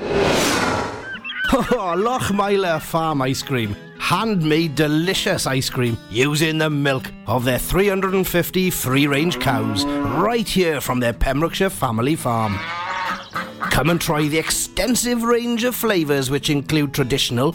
Oh, 1.51 1.95
Lochmeyler 1.99 2.81
Farm 2.81 3.23
Ice 3.23 3.43
Cream. 3.43 3.75
Handmade 3.99 4.75
delicious 4.75 5.47
ice 5.47 5.69
cream 5.69 5.99
using 6.09 6.57
the 6.57 6.71
milk 6.71 7.11
of 7.27 7.45
their 7.45 7.59
350 7.59 8.71
free 8.71 9.07
range 9.07 9.39
cows 9.41 9.85
right 9.85 10.49
here 10.49 10.81
from 10.81 11.01
their 11.01 11.13
Pembrokeshire 11.13 11.69
family 11.69 12.17
farm. 12.17 12.57
Come 13.71 13.91
and 13.91 14.01
try 14.01 14.27
the 14.29 14.39
extensive 14.39 15.25
range 15.25 15.65
of 15.65 15.75
flavours 15.75 16.31
which 16.31 16.49
include 16.49 16.95
traditional, 16.95 17.55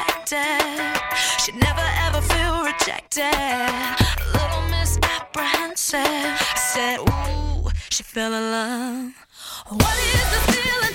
protected, 0.00 1.00
she'd 1.40 1.56
never 1.56 1.86
ever 2.06 2.20
feel 2.20 2.64
rejected. 2.64 3.22
A 3.22 4.24
Little 4.32 4.62
Miss 4.70 4.98
Apprehensive 5.02 6.38
said, 6.56 7.00
Ooh, 7.00 7.68
she 7.90 8.02
fell 8.02 8.32
in 8.32 8.50
love. 8.50 9.12
What 9.68 9.96
is 9.98 10.30
the 10.32 10.52
feeling 10.52 10.94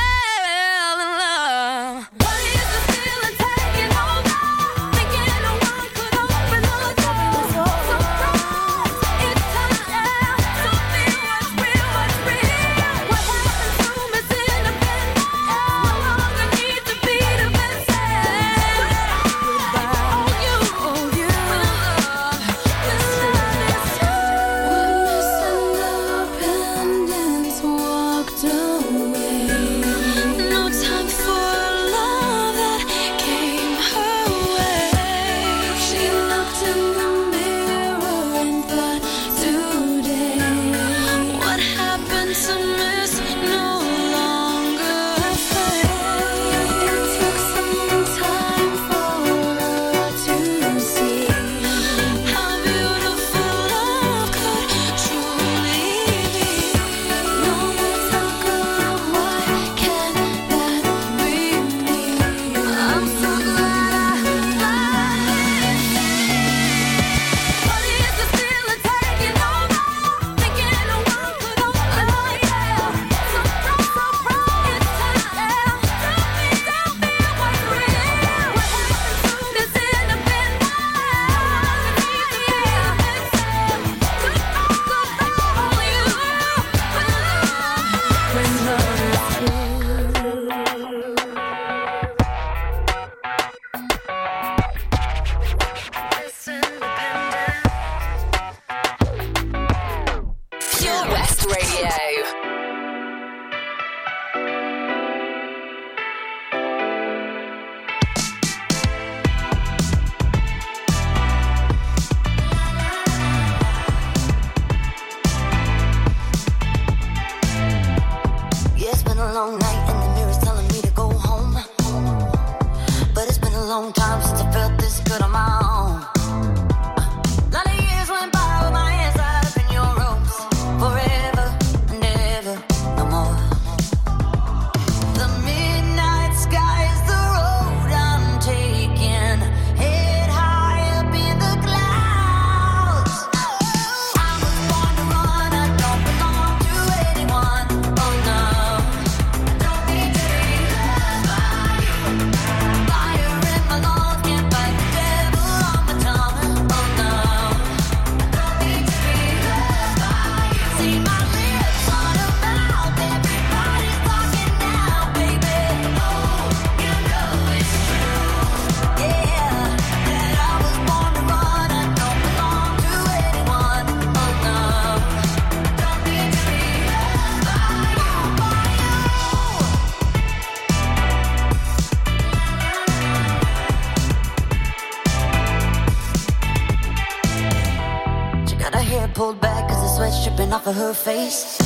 dripping 190.35 190.53
off 190.53 190.67
of 190.67 190.75
her 190.75 190.93
face. 190.93 191.57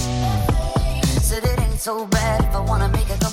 Said 1.21 1.43
it 1.43 1.59
ain't 1.59 1.79
so 1.79 2.05
bad 2.07 2.43
if 2.43 2.55
I 2.55 2.59
wanna 2.59 2.89
make 2.89 3.09
it. 3.09 3.24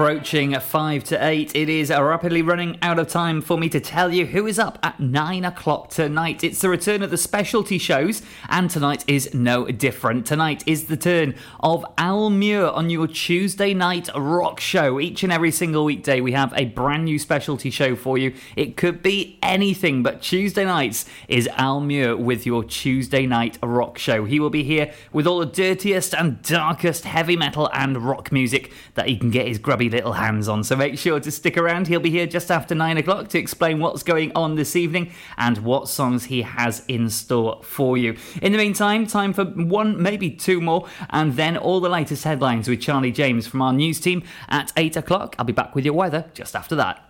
Approaching 0.00 0.58
5 0.58 1.04
to 1.04 1.22
8, 1.22 1.54
it 1.54 1.68
is 1.68 1.90
rapidly 1.90 2.40
running 2.40 2.78
out 2.80 2.98
of 2.98 3.08
time 3.08 3.42
for 3.42 3.58
me 3.58 3.68
to 3.68 3.78
tell 3.78 4.10
you 4.10 4.24
who 4.24 4.46
is 4.46 4.58
up 4.58 4.78
at 4.82 4.98
9 4.98 5.44
o'clock 5.44 5.90
tonight. 5.90 6.42
It's 6.42 6.62
the 6.62 6.70
return 6.70 7.02
of 7.02 7.10
the 7.10 7.18
specialty 7.18 7.76
shows, 7.76 8.22
and 8.48 8.70
tonight 8.70 9.04
is 9.06 9.34
no 9.34 9.66
different. 9.66 10.24
Tonight 10.24 10.64
is 10.66 10.86
the 10.86 10.96
turn 10.96 11.34
of 11.62 11.84
Al 11.98 12.30
Muir 12.30 12.68
on 12.68 12.88
your 12.88 13.08
Tuesday 13.08 13.74
night 13.74 14.08
rock 14.16 14.58
show. 14.58 14.98
Each 14.98 15.22
and 15.22 15.30
every 15.30 15.50
single 15.50 15.84
weekday, 15.84 16.22
we 16.22 16.32
have 16.32 16.54
a 16.56 16.64
brand 16.64 17.04
new 17.04 17.18
specialty 17.18 17.68
show 17.68 17.94
for 17.94 18.16
you. 18.16 18.32
It 18.56 18.78
could 18.78 19.02
be 19.02 19.38
anything, 19.42 20.02
but 20.02 20.22
Tuesday 20.22 20.64
nights 20.64 21.04
is 21.28 21.46
Al 21.58 21.78
Muir 21.78 22.16
with 22.16 22.46
your 22.46 22.64
Tuesday 22.64 23.26
night 23.26 23.58
rock 23.62 23.98
show. 23.98 24.24
He 24.24 24.40
will 24.40 24.48
be 24.48 24.64
here 24.64 24.94
with 25.12 25.26
all 25.26 25.40
the 25.40 25.44
dirtiest 25.44 26.14
and 26.14 26.40
darkest 26.40 27.04
heavy 27.04 27.36
metal 27.36 27.68
and 27.74 27.98
rock 27.98 28.32
music 28.32 28.72
that 28.94 29.06
he 29.06 29.18
can 29.18 29.30
get 29.30 29.46
his 29.46 29.58
grubby 29.58 29.89
little 29.90 30.12
hands 30.12 30.48
on. 30.48 30.64
So 30.64 30.76
make 30.76 30.98
sure 30.98 31.20
to 31.20 31.30
stick 31.30 31.56
around. 31.56 31.88
He'll 31.88 32.00
be 32.00 32.10
here 32.10 32.26
just 32.26 32.50
after 32.50 32.74
nine 32.74 32.96
o'clock 32.96 33.28
to 33.28 33.38
explain 33.38 33.80
what's 33.80 34.02
going 34.02 34.32
on 34.34 34.54
this 34.54 34.76
evening 34.76 35.12
and 35.36 35.58
what 35.58 35.88
songs 35.88 36.24
he 36.24 36.42
has 36.42 36.84
in 36.88 37.10
store 37.10 37.60
for 37.62 37.96
you. 37.96 38.16
In 38.40 38.52
the 38.52 38.58
meantime, 38.58 39.06
time 39.06 39.32
for 39.32 39.44
one, 39.44 40.00
maybe 40.00 40.30
two 40.30 40.60
more, 40.60 40.86
and 41.10 41.34
then 41.34 41.56
all 41.56 41.80
the 41.80 41.88
latest 41.88 42.24
headlines 42.24 42.68
with 42.68 42.80
Charlie 42.80 43.12
James 43.12 43.46
from 43.46 43.62
our 43.62 43.72
news 43.72 44.00
team 44.00 44.22
at 44.48 44.72
eight 44.76 44.96
o'clock. 44.96 45.34
I'll 45.38 45.44
be 45.44 45.52
back 45.52 45.74
with 45.74 45.84
your 45.84 45.94
weather 45.94 46.26
just 46.34 46.56
after 46.56 46.74
that. 46.76 47.09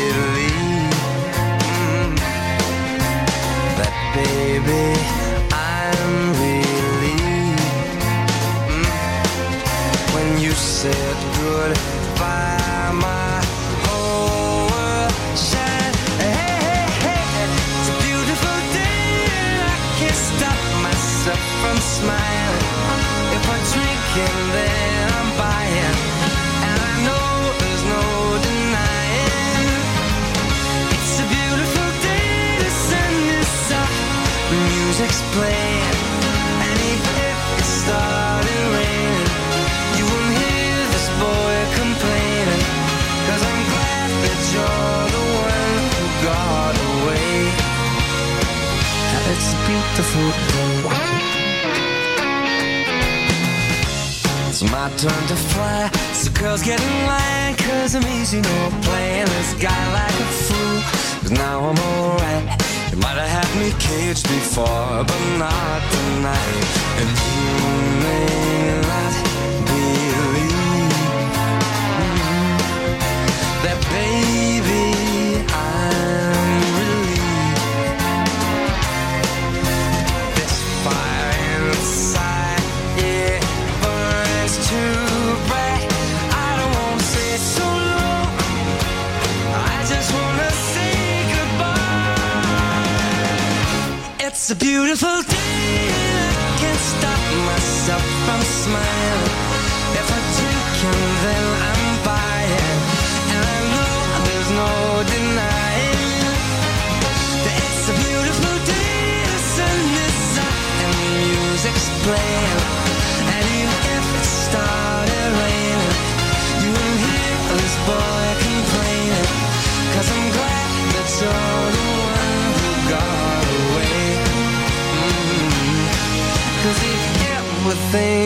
baby. 4.13 4.99
I'm 5.53 6.13
relieved 6.41 7.61
mm, 8.67 10.13
when 10.13 10.41
you 10.41 10.51
said 10.51 11.15
goodbye. 11.39 12.80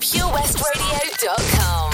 purewestradio.com. 0.00 1.92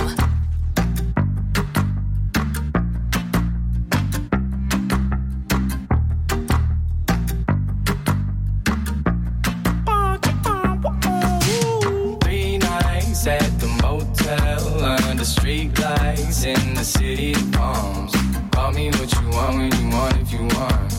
Three 12.22 12.58
nights 12.58 13.26
at 13.26 13.58
the 13.58 13.66
motel 13.82 14.84
under 14.84 15.24
street 15.24 15.76
lights 15.80 16.44
in 16.44 16.74
the 16.74 16.84
city 16.84 17.32
of 17.32 17.52
palms. 17.52 18.12
Call 18.52 18.70
me 18.70 18.90
what 18.90 19.12
you 19.12 19.28
want 19.30 19.56
when 19.56 19.72
you 19.80 19.88
want 19.90 20.16
if 20.20 20.30
you 20.32 20.46
want. 20.56 20.94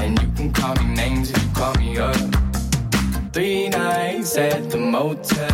And 0.00 0.16
you 0.22 0.28
can 0.36 0.52
call 0.52 0.76
me 0.76 0.84
names 0.94 1.30
if 1.30 1.42
you 1.42 1.50
call 1.50 1.74
me 1.74 1.98
up. 1.98 2.14
Three 3.32 3.68
nights 3.70 4.36
at 4.36 4.70
the 4.70 4.78
motel 4.78 5.53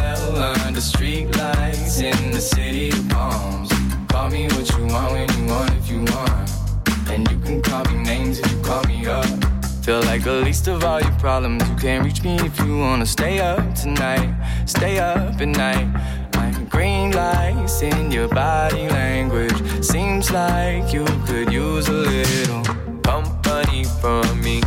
the 10.41 10.47
least 10.47 10.68
of 10.68 10.84
all 10.84 11.01
your 11.01 11.12
problems. 11.18 11.68
You 11.68 11.76
can't 11.76 12.05
reach 12.05 12.22
me 12.22 12.36
if 12.36 12.59
you 12.61 12.78
wanna 12.78 13.05
stay 13.05 13.41
up 13.41 13.74
tonight. 13.74 14.30
Stay 14.64 14.99
up 14.99 15.41
at 15.41 15.49
night. 15.49 15.88
Like 16.34 16.70
green 16.70 17.11
lights 17.11 17.82
in 17.82 18.11
your 18.11 18.28
body 18.28 18.88
language. 18.88 19.59
Seems 19.84 20.30
like 20.30 20.93
you 20.93 21.05
could 21.26 21.53
use 21.53 21.88
a 21.88 22.01
little 22.12 22.62
company 23.03 23.84
from 24.01 24.41
me. 24.41 24.62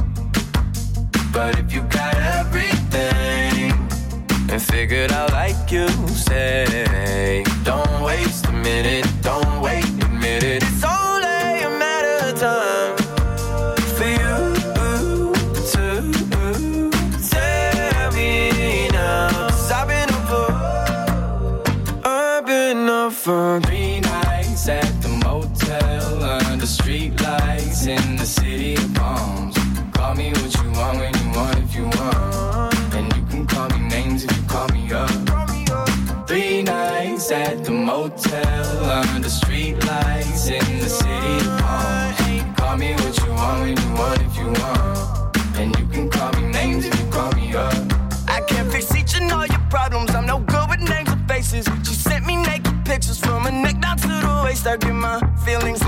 But 1.31 1.57
if 1.59 1.73
you 1.73 1.81
got 1.99 2.15
everything, 2.37 3.71
and 4.51 4.61
figured 4.61 5.11
out 5.11 5.31
like 5.31 5.71
you 5.71 5.87
say. 6.27 7.43
Don't 7.63 8.01
waste 8.03 8.45
a 8.45 8.51
minute, 8.51 9.07
don't 9.21 9.61
wait, 9.61 9.89
a 10.03 10.09
minute. 10.09 10.61
It's 10.61 10.83
only 10.83 11.02
under 26.63 26.71
street 26.71 27.21
lights 27.21 27.87
in 27.87 28.15
the 28.15 28.25
city 28.25 28.75
of 28.75 28.93
palms. 28.93 29.57
Call 29.91 30.15
me 30.15 30.29
what 30.29 30.55
you 30.63 30.71
want 30.71 30.97
when 30.97 31.13
you 31.13 31.31
want 31.37 31.59
if 31.59 31.75
you 31.75 31.83
want. 31.83 32.95
And 32.95 33.13
you 33.15 33.23
can 33.25 33.45
call 33.45 33.67
me 33.69 33.79
names 33.89 34.23
if 34.23 34.31
you 34.37 34.43
call 34.43 34.67
me 34.69 34.89
up. 34.93 36.25
Three 36.25 36.63
nights 36.63 37.31
at 37.31 37.65
the 37.65 37.71
motel 37.71 38.85
under 38.85 39.19
the 39.19 39.29
street 39.29 39.75
lights 39.85 40.47
in 40.47 40.79
the 40.79 40.87
city 40.87 41.35
of 41.47 41.59
palms. 41.59 42.57
Call 42.57 42.77
me 42.77 42.93
what 42.93 43.17
you 43.19 43.31
want 43.33 43.59
when 43.61 43.75
you 43.83 43.91
want 43.99 44.21
if 44.21 44.37
you 44.37 44.47
want. 44.61 45.57
And 45.57 45.77
you 45.77 45.85
can 45.87 46.09
call 46.09 46.31
me 46.33 46.47
names 46.47 46.85
if 46.85 46.97
you 46.97 47.07
call 47.07 47.31
me 47.33 47.53
up. 47.55 47.73
I 48.29 48.39
can't 48.47 48.71
fix 48.71 48.95
each 48.95 49.15
and 49.19 49.29
all 49.33 49.45
your 49.45 49.65
problems. 49.69 50.11
I'm 50.11 50.25
no 50.25 50.39
good 50.39 50.69
with 50.69 50.79
names 50.79 51.09
or 51.09 51.19
faces. 51.27 51.67
She 51.83 51.93
sent 51.93 52.25
me 52.25 52.37
naked 52.37 52.85
pictures 52.85 53.19
from 53.19 53.43
her 53.43 53.51
neck 53.51 53.81
down 53.81 53.97
to 53.97 54.07
the 54.07 54.41
waist. 54.45 54.65
I 54.65 54.77
get 54.77 54.93
my 54.93 55.19
feelings 55.45 55.81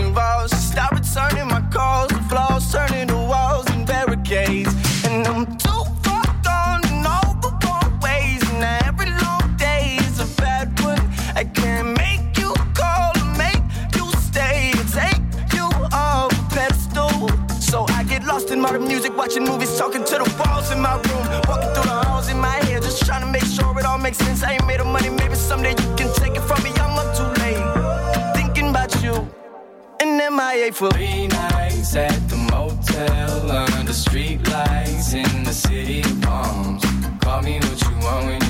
for 30.73 30.89
three 30.91 31.27
nights 31.27 31.95
at 31.95 32.27
the 32.27 32.35
motel 32.37 33.51
under 33.51 33.93
street 33.93 34.47
lights 34.47 35.13
in 35.13 35.43
the 35.43 35.53
city 35.53 35.99
of 35.99 36.21
palms. 36.21 36.83
Call 37.21 37.41
me 37.43 37.59
what 37.59 37.81
you 37.81 37.91
want 37.99 38.25
when 38.25 38.44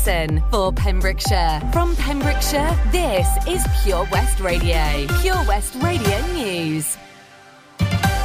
Kilpayson 0.00 0.50
for 0.50 0.72
Pembrokeshire. 0.72 1.60
From 1.72 1.94
Pembrokeshire, 1.96 2.78
this 2.90 3.28
is 3.46 3.64
Pure 3.82 4.06
West 4.10 4.40
Radio. 4.40 5.06
Pure 5.20 5.44
West 5.46 5.74
Radio 5.76 6.26
News. 6.32 6.96